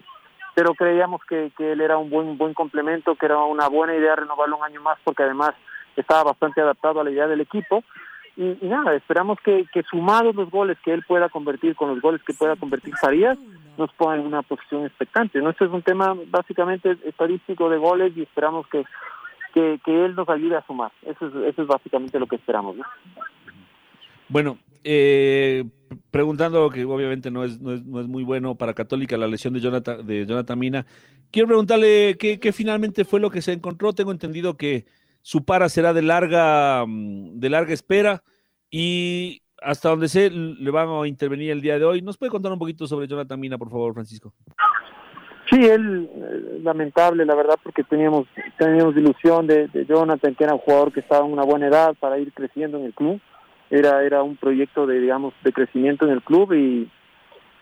pero 0.56 0.74
creíamos 0.74 1.22
que, 1.26 1.52
que 1.58 1.72
él 1.72 1.82
era 1.82 1.98
un 1.98 2.10
buen 2.10 2.38
buen 2.38 2.54
complemento, 2.54 3.16
que 3.16 3.26
era 3.26 3.38
una 3.38 3.68
buena 3.68 3.96
idea 3.96 4.16
renovarlo 4.16 4.58
un 4.58 4.64
año 4.64 4.82
más, 4.82 4.98
porque 5.04 5.24
además 5.24 5.52
estaba 5.96 6.24
bastante 6.24 6.62
adaptado 6.62 7.00
a 7.00 7.04
la 7.04 7.12
idea 7.12 7.28
del 7.28 7.42
equipo. 7.42 7.84
Y, 8.38 8.58
nada, 8.62 8.96
esperamos 8.96 9.38
que, 9.44 9.66
que 9.74 9.84
sumados 9.84 10.34
los 10.34 10.50
goles 10.50 10.78
que 10.84 10.94
él 10.94 11.04
pueda 11.06 11.28
convertir 11.28 11.76
con 11.76 11.90
los 11.90 12.02
goles 12.02 12.22
que 12.24 12.34
pueda 12.34 12.56
convertir 12.56 12.96
Farías, 12.96 13.38
nos 13.78 13.92
ponga 13.94 14.16
en 14.16 14.26
una 14.26 14.44
posición 14.44 14.86
expectante. 14.86 15.42
¿no? 15.42 15.50
Este 15.50 15.66
es 15.66 15.72
un 15.72 15.82
tema 15.82 16.16
básicamente 16.28 16.98
estadístico 17.04 17.70
de 17.70 17.78
goles 17.78 18.16
y 18.16 18.22
esperamos 18.22 18.66
que 18.68 18.86
que, 19.54 19.80
que 19.84 20.06
él 20.06 20.16
nos 20.16 20.30
ayude 20.30 20.58
a 20.58 20.66
sumar. 20.66 20.92
Eso 21.04 21.28
es, 21.28 21.36
eso 21.54 21.62
es 21.62 21.68
básicamente 21.68 22.20
lo 22.20 22.28
que 22.28 22.36
esperamos. 22.36 22.76
¿no? 22.78 22.84
Bueno, 24.28 24.58
eh, 24.84 25.66
preguntando 26.12 26.70
que 26.70 26.86
obviamente 26.86 27.32
no 27.32 27.44
es, 27.44 27.60
no 27.60 27.74
es, 27.74 27.86
no, 27.86 28.00
es, 28.00 28.08
muy 28.08 28.24
bueno 28.24 28.56
para 28.56 28.74
Católica 28.74 29.18
la 29.18 29.28
lesión 29.28 29.54
de 29.54 29.60
Jonathan, 29.60 30.06
de 30.06 30.26
Jonathan 30.26 30.60
Mina, 30.60 30.86
quiero 31.32 31.48
preguntarle 31.48 32.18
qué, 32.18 32.52
finalmente 32.54 33.06
fue 33.06 33.20
lo 33.20 33.30
que 33.30 33.42
se 33.42 33.54
encontró. 33.54 33.94
Tengo 33.94 34.12
entendido 34.12 34.58
que 34.58 34.86
su 35.22 35.46
para 35.46 35.70
será 35.70 35.94
de 35.94 36.02
larga, 36.02 36.86
de 36.88 37.50
larga 37.50 37.74
espera 37.74 38.24
y 38.72 39.42
hasta 39.62 39.90
donde 39.90 40.08
sé 40.08 40.30
le 40.30 40.72
van 40.72 40.90
a 40.90 41.08
intervenir 41.08 41.52
el 41.52 41.62
día 41.62 41.78
de 41.78 41.86
hoy. 41.86 42.02
¿Nos 42.02 42.18
puede 42.18 42.32
contar 42.32 42.52
un 42.52 42.60
poquito 42.60 42.88
sobre 42.88 43.08
Jonathan 43.08 43.40
Mina, 43.40 43.58
por 43.58 43.70
favor, 43.70 43.94
Francisco? 43.94 44.34
Sí, 45.50 45.66
él, 45.66 46.10
eh, 46.14 46.60
lamentable, 46.62 47.26
la 47.26 47.34
verdad, 47.34 47.56
porque 47.64 47.84
teníamos 47.84 48.28
teníamos 48.58 48.96
ilusión 48.96 49.48
de, 49.48 49.68
Jonathan, 49.88 50.36
que 50.36 50.44
era 50.44 50.54
un 50.54 50.60
jugador 50.60 50.94
que 50.94 51.00
estaba 51.00 51.26
en 51.26 51.34
una 51.34 51.44
buena 51.44 51.68
edad 51.68 51.96
para 52.00 52.20
ir 52.20 52.32
creciendo 52.34 52.78
en 52.78 52.86
el 52.86 52.94
club. 52.94 53.20
Era 53.70 54.04
era 54.04 54.24
un 54.24 54.36
proyecto 54.36 54.88
de, 54.88 55.00
digamos, 55.00 55.34
de 55.44 55.54
crecimiento 55.54 56.06
en 56.06 56.12
el 56.12 56.22
club 56.22 56.54
y, 56.54 56.90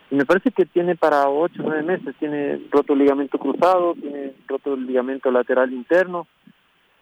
me 0.10 0.26
parece 0.26 0.52
que 0.52 0.66
tiene 0.66 0.96
para 0.96 1.28
ocho 1.28 1.62
o 1.62 1.66
nueve 1.66 1.84
meses. 1.84 2.16
Tiene 2.18 2.62
roto 2.72 2.94
el 2.94 3.00
ligamento 3.00 3.38
cruzado, 3.38 3.94
tiene 3.96 4.34
roto 4.48 4.76
el 4.76 4.88
ligamento 4.88 5.30
lateral 5.32 5.74
interno 5.74 6.28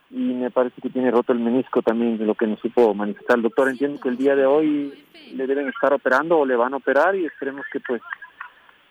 y 0.10 0.34
me 0.34 0.50
parece 0.50 0.82
que 0.82 0.90
tiene 0.90 1.12
roto 1.12 1.32
el 1.32 1.40
menisco 1.40 1.84
también, 1.84 2.18
de 2.18 2.26
lo 2.26 2.34
que 2.34 2.48
nos 2.48 2.60
supo 2.60 2.96
manifestar 2.96 3.38
el 3.38 3.44
doctor. 3.44 3.70
Entiendo 3.70 4.00
que 4.00 4.10
el 4.10 4.18
día 4.18 4.36
de 4.36 4.48
hoy 4.48 4.92
le 5.36 5.46
deben 5.46 5.68
estar 5.68 5.94
operando 5.94 6.40
o 6.40 6.46
le 6.46 6.56
van 6.56 6.74
a 6.74 6.78
operar 6.78 7.16
y 7.16 7.26
esperemos 7.26 7.66
que 7.72 7.80
pues 7.80 8.02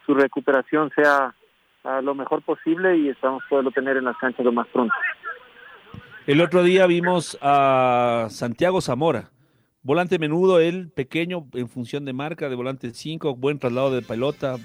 su 0.07 0.14
recuperación 0.14 0.90
sea 0.94 1.35
a 1.85 2.00
lo 2.00 2.14
mejor 2.14 2.42
posible 2.42 2.96
y 2.96 3.09
esperamos 3.09 3.42
poderlo 3.48 3.70
tener 3.70 3.96
en 3.96 4.05
las 4.05 4.16
canchas 4.16 4.44
lo 4.44 4.53
más 4.53 4.66
pronto. 4.68 4.94
El 6.27 6.40
otro 6.40 6.62
día 6.62 6.87
vimos 6.87 7.38
a 7.42 8.29
Santiago 8.31 8.81
Zamora, 8.81 9.31
volante 9.85 10.18
menudo, 10.18 10.59
él 10.59 10.90
pequeño 10.90 11.47
en 11.53 11.68
función 11.68 12.05
de 12.05 12.12
marca, 12.12 12.49
de 12.49 12.57
volante 12.57 12.92
5, 12.92 13.37
buen 13.37 13.61
traslado 13.61 13.94
de 13.94 14.03
pelota, 14.03 14.57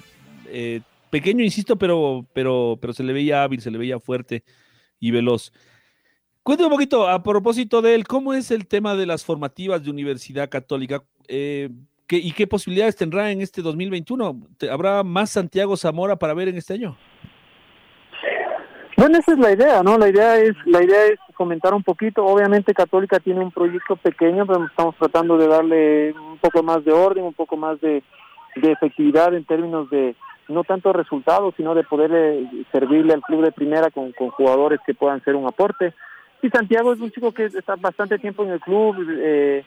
eh, 0.47 0.82
pequeño, 1.12 1.43
insisto, 1.43 1.75
pero, 1.77 2.25
pero, 2.34 2.79
pero 2.82 2.93
se 2.93 3.03
le 3.03 3.13
veía 3.13 3.43
hábil, 3.43 3.62
se 3.62 3.69
le 3.69 3.77
veía 3.77 3.99
fuerte 3.99 4.43
y 4.99 5.12
veloz. 5.12 5.51
Cuéntame 6.41 6.67
un 6.67 6.73
poquito, 6.73 7.08
a 7.08 7.21
propósito 7.21 7.82
de 7.82 7.93
él, 7.93 8.08
¿cómo 8.08 8.34
es 8.34 8.49
el 8.49 8.65
tema 8.65 8.95
de 8.95 9.05
las 9.05 9.23
formativas 9.23 9.84
de 9.84 9.91
Universidad 9.91 10.49
Católica? 10.49 11.03
Eh, 11.27 11.69
¿qué, 12.08 12.17
¿Y 12.17 12.32
qué 12.32 12.47
posibilidades 12.47 12.95
tendrá 12.95 13.29
en 13.29 13.41
este 13.41 13.62
2021? 13.62 14.47
¿Habrá 14.71 15.03
más 15.03 15.32
Santiago 15.32 15.75
Zamora 15.75 16.17
para 16.17 16.34
ver 16.34 16.47
en 16.47 16.58
este 16.58 16.73
año? 16.73 16.97
Bueno, 18.99 19.17
esa 19.17 19.31
es 19.31 19.39
la 19.39 19.53
idea, 19.53 19.81
¿no? 19.81 19.97
La 19.97 20.09
idea 20.09 20.35
es 20.35 20.53
la 20.65 20.83
idea 20.83 21.05
es 21.05 21.19
comentar 21.33 21.73
un 21.73 21.83
poquito. 21.83 22.25
Obviamente 22.25 22.73
Católica 22.73 23.21
tiene 23.21 23.39
un 23.39 23.49
proyecto 23.49 23.95
pequeño, 23.95 24.45
pero 24.45 24.65
estamos 24.65 24.93
tratando 24.97 25.38
de 25.38 25.47
darle 25.47 26.12
un 26.12 26.38
poco 26.38 26.63
más 26.63 26.83
de 26.83 26.91
orden, 26.91 27.23
un 27.23 27.33
poco 27.33 27.55
más 27.55 27.79
de, 27.79 28.03
efectividad 28.55 29.33
en 29.33 29.45
términos 29.45 29.89
de 29.89 30.17
no 30.49 30.65
tanto 30.65 30.91
resultados, 30.91 31.53
sino 31.55 31.75
de 31.75 31.85
poder 31.85 32.12
eh, 32.13 32.45
servirle 32.73 33.13
al 33.13 33.21
club 33.21 33.41
de 33.45 33.53
primera 33.53 33.89
con, 33.89 34.12
jugadores 34.12 34.81
que 34.85 34.93
puedan 34.93 35.23
ser 35.23 35.38
un 35.38 35.47
aporte. 35.47 35.93
Y 36.41 36.49
Santiago 36.49 36.91
es 36.91 36.99
un 36.99 37.12
chico 37.12 37.31
que 37.31 37.45
está 37.45 37.77
bastante 37.77 38.19
tiempo 38.19 38.43
en 38.43 38.49
el 38.49 38.59
club, 38.59 38.97
eh, 39.09 39.63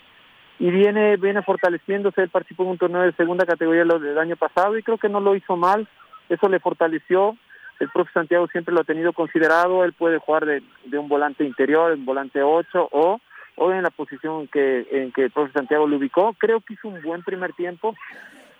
y 0.58 0.70
viene 0.70 1.16
viene 1.16 1.40
fortaleciéndose, 1.40 2.20
él 2.20 2.28
participó 2.28 2.64
en 2.64 2.70
un 2.70 2.78
torneo 2.78 3.00
de 3.00 3.12
segunda 3.12 3.46
categoría 3.46 3.84
del 3.84 4.18
año 4.18 4.36
pasado 4.36 4.76
y 4.76 4.82
creo 4.82 4.98
que 4.98 5.08
no 5.08 5.20
lo 5.20 5.34
hizo 5.34 5.56
mal, 5.56 5.88
eso 6.28 6.50
le 6.50 6.60
fortaleció, 6.60 7.34
el 7.80 7.88
profe 7.90 8.12
Santiago 8.12 8.46
siempre 8.48 8.74
lo 8.74 8.80
ha 8.80 8.84
tenido 8.84 9.12
considerado, 9.12 9.84
él 9.84 9.92
puede 9.92 10.18
jugar 10.18 10.46
de, 10.46 10.62
un 10.98 11.08
volante 11.08 11.44
interior, 11.44 11.92
un 11.92 12.04
volante 12.04 12.42
8 12.42 12.88
o, 12.92 13.20
o 13.56 13.72
en 13.72 13.82
la 13.82 13.90
posición 13.90 14.46
que, 14.48 14.86
en 14.90 15.12
que 15.12 15.24
el 15.24 15.30
profe 15.30 15.52
Santiago 15.52 15.86
lo 15.86 15.96
ubicó, 15.96 16.34
creo 16.38 16.60
que 16.60 16.74
hizo 16.74 16.88
un 16.88 17.02
buen 17.02 17.22
primer 17.22 17.52
tiempo, 17.54 17.94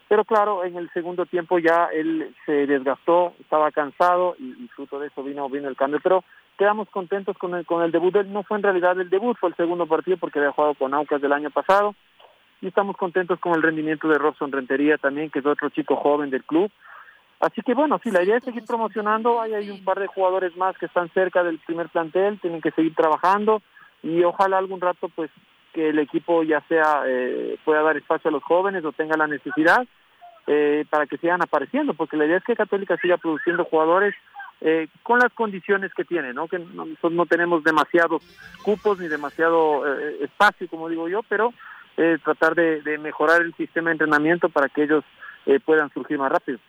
pero 0.08 0.24
claro, 0.24 0.64
en 0.64 0.76
el 0.76 0.90
segundo 0.90 1.24
tiempo 1.24 1.58
ya 1.58 1.88
él 1.92 2.34
se 2.44 2.66
desgastó, 2.66 3.34
estaba 3.40 3.70
cansado 3.70 4.36
y, 4.38 4.64
y 4.64 4.68
fruto 4.68 4.98
de 4.98 5.06
eso 5.06 5.22
vino, 5.22 5.48
vino 5.48 5.68
el 5.68 5.76
cambio, 5.76 6.00
pero 6.02 6.22
quedamos 6.58 6.88
contentos 6.90 7.36
con 7.38 7.54
el, 7.54 7.66
con 7.66 7.82
el 7.82 7.92
debut. 7.92 8.14
Él 8.16 8.32
no 8.32 8.42
fue 8.42 8.56
en 8.56 8.62
realidad 8.62 9.00
el 9.00 9.10
debut, 9.10 9.36
fue 9.38 9.50
el 9.50 9.56
segundo 9.56 9.86
partido 9.86 10.16
porque 10.16 10.38
había 10.38 10.52
jugado 10.52 10.74
con 10.74 10.94
Aucas 10.94 11.20
del 11.20 11.32
año 11.32 11.50
pasado. 11.50 11.94
Y 12.60 12.68
estamos 12.68 12.96
contentos 12.96 13.40
con 13.40 13.54
el 13.54 13.62
rendimiento 13.62 14.06
de 14.06 14.18
Robson 14.18 14.52
Rentería 14.52 14.96
también, 14.96 15.30
que 15.30 15.40
es 15.40 15.46
otro 15.46 15.70
chico 15.70 15.96
joven 15.96 16.30
del 16.30 16.44
club. 16.44 16.70
Así 17.42 17.60
que 17.62 17.74
bueno, 17.74 17.98
sí, 18.00 18.12
la 18.12 18.22
idea 18.22 18.36
es 18.36 18.44
seguir 18.44 18.64
promocionando. 18.64 19.40
Hay, 19.40 19.52
hay 19.52 19.68
un 19.68 19.82
par 19.82 19.98
de 19.98 20.06
jugadores 20.06 20.56
más 20.56 20.78
que 20.78 20.86
están 20.86 21.10
cerca 21.12 21.42
del 21.42 21.58
primer 21.58 21.88
plantel, 21.88 22.38
tienen 22.38 22.60
que 22.60 22.70
seguir 22.70 22.94
trabajando 22.94 23.60
y 24.00 24.22
ojalá 24.22 24.58
algún 24.58 24.80
rato 24.80 25.08
pues 25.08 25.28
que 25.72 25.88
el 25.88 25.98
equipo 25.98 26.44
ya 26.44 26.60
sea 26.68 27.02
eh, 27.04 27.56
pueda 27.64 27.82
dar 27.82 27.96
espacio 27.96 28.28
a 28.28 28.32
los 28.32 28.44
jóvenes 28.44 28.84
o 28.84 28.92
tenga 28.92 29.16
la 29.16 29.26
necesidad 29.26 29.84
eh, 30.46 30.84
para 30.88 31.06
que 31.06 31.18
sigan 31.18 31.42
apareciendo, 31.42 31.94
porque 31.94 32.16
la 32.16 32.26
idea 32.26 32.36
es 32.36 32.44
que 32.44 32.54
Católica 32.54 32.96
siga 32.98 33.16
produciendo 33.16 33.64
jugadores 33.64 34.14
eh, 34.60 34.86
con 35.02 35.18
las 35.18 35.32
condiciones 35.32 35.92
que 35.94 36.04
tiene, 36.04 36.32
¿no? 36.32 36.46
Que 36.46 36.60
no, 36.60 36.86
no 37.10 37.26
tenemos 37.26 37.64
demasiados 37.64 38.22
cupos 38.62 39.00
ni 39.00 39.08
demasiado 39.08 39.84
espacio, 40.20 40.68
como 40.68 40.88
digo 40.88 41.08
yo, 41.08 41.24
pero 41.24 41.52
tratar 42.22 42.54
de, 42.54 42.82
de, 42.82 42.98
mejorar 42.98 43.42
el 43.42 43.52
sistema 43.54 43.90
de 43.90 43.94
entrenamiento 43.94 44.48
para 44.48 44.68
que 44.68 44.84
ellos 44.84 45.04
puedan 45.64 45.90
surgir 45.92 46.18
más 46.18 46.30
rápido. 46.30 46.60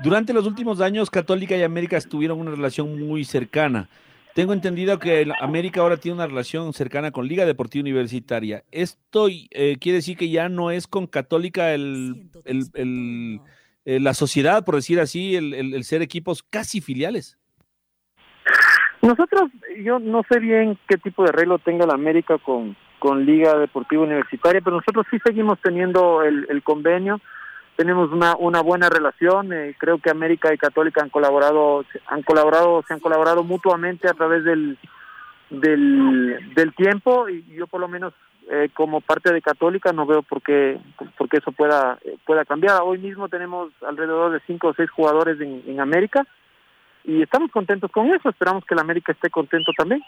Durante 0.00 0.32
los 0.32 0.46
últimos 0.46 0.80
años, 0.80 1.10
Católica 1.10 1.56
y 1.56 1.62
América 1.62 2.00
tuvieron 2.00 2.40
una 2.40 2.52
relación 2.52 3.00
muy 3.00 3.24
cercana. 3.24 3.88
Tengo 4.34 4.52
entendido 4.52 5.00
que 5.00 5.28
América 5.40 5.80
ahora 5.80 5.96
tiene 5.96 6.14
una 6.14 6.28
relación 6.28 6.72
cercana 6.72 7.10
con 7.10 7.26
Liga 7.26 7.44
Deportiva 7.44 7.82
Universitaria. 7.82 8.62
Esto 8.70 9.26
eh, 9.28 9.76
quiere 9.80 9.96
decir 9.96 10.16
que 10.16 10.30
ya 10.30 10.48
no 10.48 10.70
es 10.70 10.86
con 10.86 11.08
Católica 11.08 11.74
el, 11.74 12.30
eh, 12.44 13.98
la 13.98 14.14
sociedad, 14.14 14.64
por 14.64 14.76
decir 14.76 15.00
así, 15.00 15.34
el, 15.34 15.82
ser 15.82 16.02
equipos 16.02 16.44
casi 16.44 16.80
filiales? 16.80 17.36
Nosotros, 19.02 19.50
yo 19.82 19.98
no 19.98 20.22
sé 20.30 20.38
bien 20.38 20.78
qué 20.86 20.98
tipo 20.98 21.24
de 21.24 21.30
arreglo 21.30 21.58
tenga 21.58 21.86
la 21.86 21.94
América 21.94 22.38
con, 22.38 22.76
Liga 23.24 23.58
Deportiva 23.58 24.02
Universitaria, 24.02 24.60
pero 24.60 24.76
nosotros 24.76 25.06
sí 25.10 25.18
seguimos 25.24 25.58
teniendo 25.62 26.22
el 26.22 26.62
convenio, 26.62 27.20
tenemos 27.78 28.10
una, 28.10 28.34
una 28.36 28.60
buena 28.60 28.88
relación, 28.88 29.52
eh, 29.52 29.76
creo 29.78 29.98
que 29.98 30.10
América 30.10 30.52
y 30.52 30.58
Católica 30.58 31.00
han 31.00 31.10
colaborado, 31.10 31.84
han 32.08 32.24
colaborado, 32.24 32.82
se 32.82 32.92
han 32.92 32.98
colaborado 32.98 33.44
mutuamente 33.44 34.08
a 34.08 34.14
través 34.14 34.42
del, 34.42 34.76
del, 35.48 36.74
tiempo 36.76 37.28
y 37.28 37.44
yo 37.54 37.68
por 37.68 37.80
lo 37.80 37.86
menos 37.86 38.14
eh, 38.50 38.68
como 38.74 39.00
parte 39.00 39.32
de 39.32 39.40
Católica 39.40 39.92
no 39.92 40.06
veo 40.06 40.22
por 40.22 40.42
qué, 40.42 40.76
por 41.16 41.28
qué 41.28 41.36
eso 41.36 41.52
pueda, 41.52 42.00
pueda 42.26 42.44
cambiar. 42.44 42.80
Hoy 42.82 42.98
mismo 42.98 43.28
tenemos 43.28 43.70
alrededor 43.86 44.32
de 44.32 44.40
cinco 44.44 44.68
o 44.68 44.74
seis 44.74 44.90
jugadores 44.90 45.40
en, 45.40 45.62
en 45.64 45.78
América 45.78 46.26
y 47.04 47.22
estamos 47.22 47.52
contentos 47.52 47.92
con 47.92 48.12
eso. 48.12 48.28
Esperamos 48.28 48.64
que 48.64 48.74
la 48.74 48.80
América 48.80 49.12
esté 49.12 49.30
contento 49.30 49.70
también. 49.78 50.02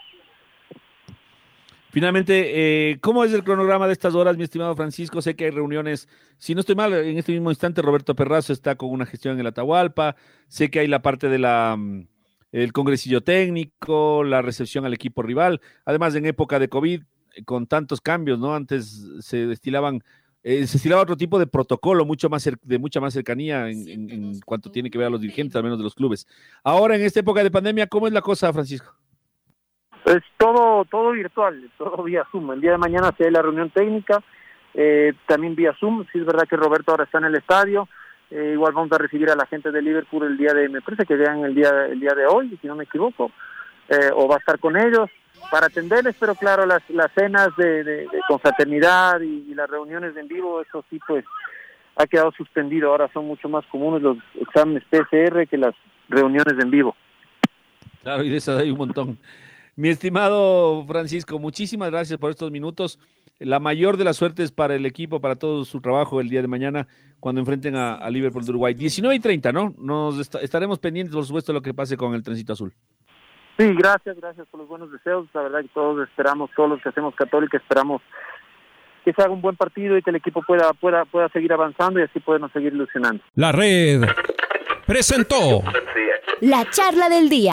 Finalmente, 1.90 2.90
eh, 2.92 3.00
¿cómo 3.00 3.24
es 3.24 3.32
el 3.32 3.42
cronograma 3.42 3.88
de 3.88 3.92
estas 3.92 4.14
horas, 4.14 4.36
mi 4.36 4.44
estimado 4.44 4.76
Francisco? 4.76 5.20
Sé 5.20 5.34
que 5.34 5.46
hay 5.46 5.50
reuniones, 5.50 6.08
si 6.38 6.54
no 6.54 6.60
estoy 6.60 6.76
mal, 6.76 6.92
en 6.94 7.18
este 7.18 7.32
mismo 7.32 7.50
instante 7.50 7.82
Roberto 7.82 8.14
Perrazo 8.14 8.52
está 8.52 8.76
con 8.76 8.90
una 8.90 9.06
gestión 9.06 9.34
en 9.34 9.40
el 9.40 9.48
Atahualpa, 9.48 10.14
sé 10.46 10.70
que 10.70 10.78
hay 10.78 10.86
la 10.86 11.02
parte 11.02 11.28
de 11.28 12.06
el 12.52 12.72
congresillo 12.72 13.22
técnico, 13.22 14.22
la 14.22 14.40
recepción 14.40 14.84
al 14.84 14.94
equipo 14.94 15.22
rival, 15.22 15.60
además 15.84 16.14
en 16.14 16.26
época 16.26 16.60
de 16.60 16.68
COVID, 16.68 17.02
con 17.44 17.66
tantos 17.66 18.00
cambios, 18.00 18.38
¿no? 18.38 18.54
Antes 18.54 19.04
se 19.20 19.46
destilaban, 19.46 20.04
eh, 20.44 20.68
se 20.68 20.76
estilaba 20.76 21.02
otro 21.02 21.16
tipo 21.16 21.40
de 21.40 21.48
protocolo, 21.48 22.04
mucho 22.04 22.28
más 22.28 22.48
de 22.62 22.78
mucha 22.78 23.00
más 23.00 23.14
cercanía 23.14 23.68
en, 23.68 23.88
en, 23.88 24.40
cuanto 24.40 24.70
tiene 24.70 24.90
que 24.90 24.98
ver 24.98 25.08
a 25.08 25.10
los 25.10 25.20
dirigentes, 25.20 25.56
al 25.56 25.64
menos 25.64 25.78
de 25.78 25.84
los 25.84 25.96
clubes. 25.96 26.28
Ahora, 26.62 26.94
en 26.94 27.02
esta 27.02 27.18
época 27.18 27.42
de 27.42 27.50
pandemia, 27.50 27.88
¿cómo 27.88 28.06
es 28.06 28.12
la 28.12 28.22
cosa, 28.22 28.52
Francisco? 28.52 28.99
Es 30.06 30.22
todo, 30.38 30.84
todo 30.86 31.12
virtual, 31.12 31.70
todo 31.76 32.02
vía 32.02 32.26
Zoom. 32.30 32.52
El 32.52 32.60
día 32.60 32.72
de 32.72 32.78
mañana 32.78 33.12
se 33.16 33.24
da 33.24 33.30
la 33.30 33.42
reunión 33.42 33.70
técnica, 33.70 34.22
eh, 34.74 35.12
también 35.26 35.54
vía 35.54 35.74
Zoom. 35.78 36.06
Sí 36.12 36.18
es 36.18 36.24
verdad 36.24 36.48
que 36.48 36.56
Roberto 36.56 36.90
ahora 36.90 37.04
está 37.04 37.18
en 37.18 37.24
el 37.24 37.36
estadio. 37.36 37.88
Eh, 38.30 38.50
igual 38.52 38.72
vamos 38.72 38.92
a 38.92 38.98
recibir 38.98 39.28
a 39.30 39.36
la 39.36 39.46
gente 39.46 39.72
de 39.72 39.82
Liverpool 39.82 40.24
el 40.24 40.36
día 40.36 40.54
de, 40.54 40.68
me 40.68 40.80
parece 40.80 41.04
que 41.04 41.16
vean 41.16 41.44
el 41.44 41.54
día, 41.54 41.86
el 41.86 41.98
día 41.98 42.14
de 42.14 42.26
hoy, 42.26 42.56
si 42.60 42.68
no 42.68 42.76
me 42.76 42.84
equivoco, 42.84 43.32
eh, 43.88 44.10
o 44.14 44.28
va 44.28 44.36
a 44.36 44.38
estar 44.38 44.60
con 44.60 44.76
ellos 44.76 45.10
para 45.50 45.66
atenderles, 45.66 46.14
pero 46.18 46.36
claro, 46.36 46.64
las, 46.64 46.82
las 46.90 47.10
cenas 47.12 47.48
de, 47.56 47.82
de, 47.82 47.96
de 48.02 48.20
confraternidad 48.28 49.20
y, 49.20 49.52
las 49.54 49.68
reuniones 49.68 50.16
en 50.16 50.28
vivo, 50.28 50.62
eso 50.62 50.84
sí, 50.88 51.00
pues 51.06 51.24
ha 51.96 52.06
quedado 52.06 52.30
suspendido. 52.32 52.90
Ahora 52.90 53.10
son 53.12 53.26
mucho 53.26 53.48
más 53.48 53.66
comunes 53.66 54.00
los 54.00 54.16
exámenes 54.40 54.84
PCR 54.88 55.46
que 55.48 55.58
las 55.58 55.74
reuniones 56.08 56.54
en 56.58 56.70
vivo. 56.70 56.96
Claro, 58.02 58.22
y 58.22 58.30
de 58.30 58.36
esas 58.36 58.60
hay 58.60 58.70
un 58.70 58.78
montón. 58.78 59.18
Mi 59.80 59.88
estimado 59.88 60.84
Francisco, 60.86 61.38
muchísimas 61.38 61.90
gracias 61.90 62.18
por 62.18 62.28
estos 62.28 62.50
minutos. 62.50 62.98
La 63.38 63.60
mayor 63.60 63.96
de 63.96 64.04
las 64.04 64.18
suertes 64.18 64.52
para 64.52 64.74
el 64.74 64.84
equipo, 64.84 65.22
para 65.22 65.36
todo 65.36 65.64
su 65.64 65.80
trabajo 65.80 66.20
el 66.20 66.28
día 66.28 66.42
de 66.42 66.48
mañana 66.48 66.86
cuando 67.18 67.40
enfrenten 67.40 67.76
a, 67.76 67.94
a 67.94 68.10
Liverpool 68.10 68.44
de 68.44 68.50
Uruguay. 68.50 68.74
19 68.74 69.14
y 69.14 69.20
30, 69.20 69.52
¿no? 69.52 69.72
Nos 69.78 70.20
est 70.20 70.34
estaremos 70.42 70.78
pendientes, 70.78 71.14
por 71.14 71.24
supuesto, 71.24 71.52
de 71.52 71.60
lo 71.60 71.62
que 71.62 71.72
pase 71.72 71.96
con 71.96 72.12
el 72.12 72.22
trencito 72.22 72.52
azul. 72.52 72.74
Sí, 73.56 73.72
gracias, 73.72 74.18
gracias 74.18 74.46
por 74.48 74.60
los 74.60 74.68
buenos 74.68 74.92
deseos. 74.92 75.26
La 75.32 75.44
verdad 75.44 75.62
que 75.62 75.70
todos 75.72 76.06
esperamos, 76.06 76.50
todos 76.54 76.68
los 76.68 76.82
que 76.82 76.90
hacemos 76.90 77.14
católica, 77.14 77.56
esperamos 77.56 78.02
que 79.02 79.14
se 79.14 79.22
haga 79.22 79.32
un 79.32 79.40
buen 79.40 79.56
partido 79.56 79.96
y 79.96 80.02
que 80.02 80.10
el 80.10 80.16
equipo 80.16 80.42
pueda, 80.42 80.74
pueda, 80.74 81.06
pueda 81.06 81.30
seguir 81.30 81.54
avanzando 81.54 82.00
y 82.00 82.02
así 82.02 82.20
podernos 82.20 82.52
seguir 82.52 82.74
ilusionando. 82.74 83.24
La 83.34 83.50
red 83.50 84.02
presentó 84.86 85.62
la 86.42 86.68
charla 86.68 87.08
del 87.08 87.30
día. 87.30 87.52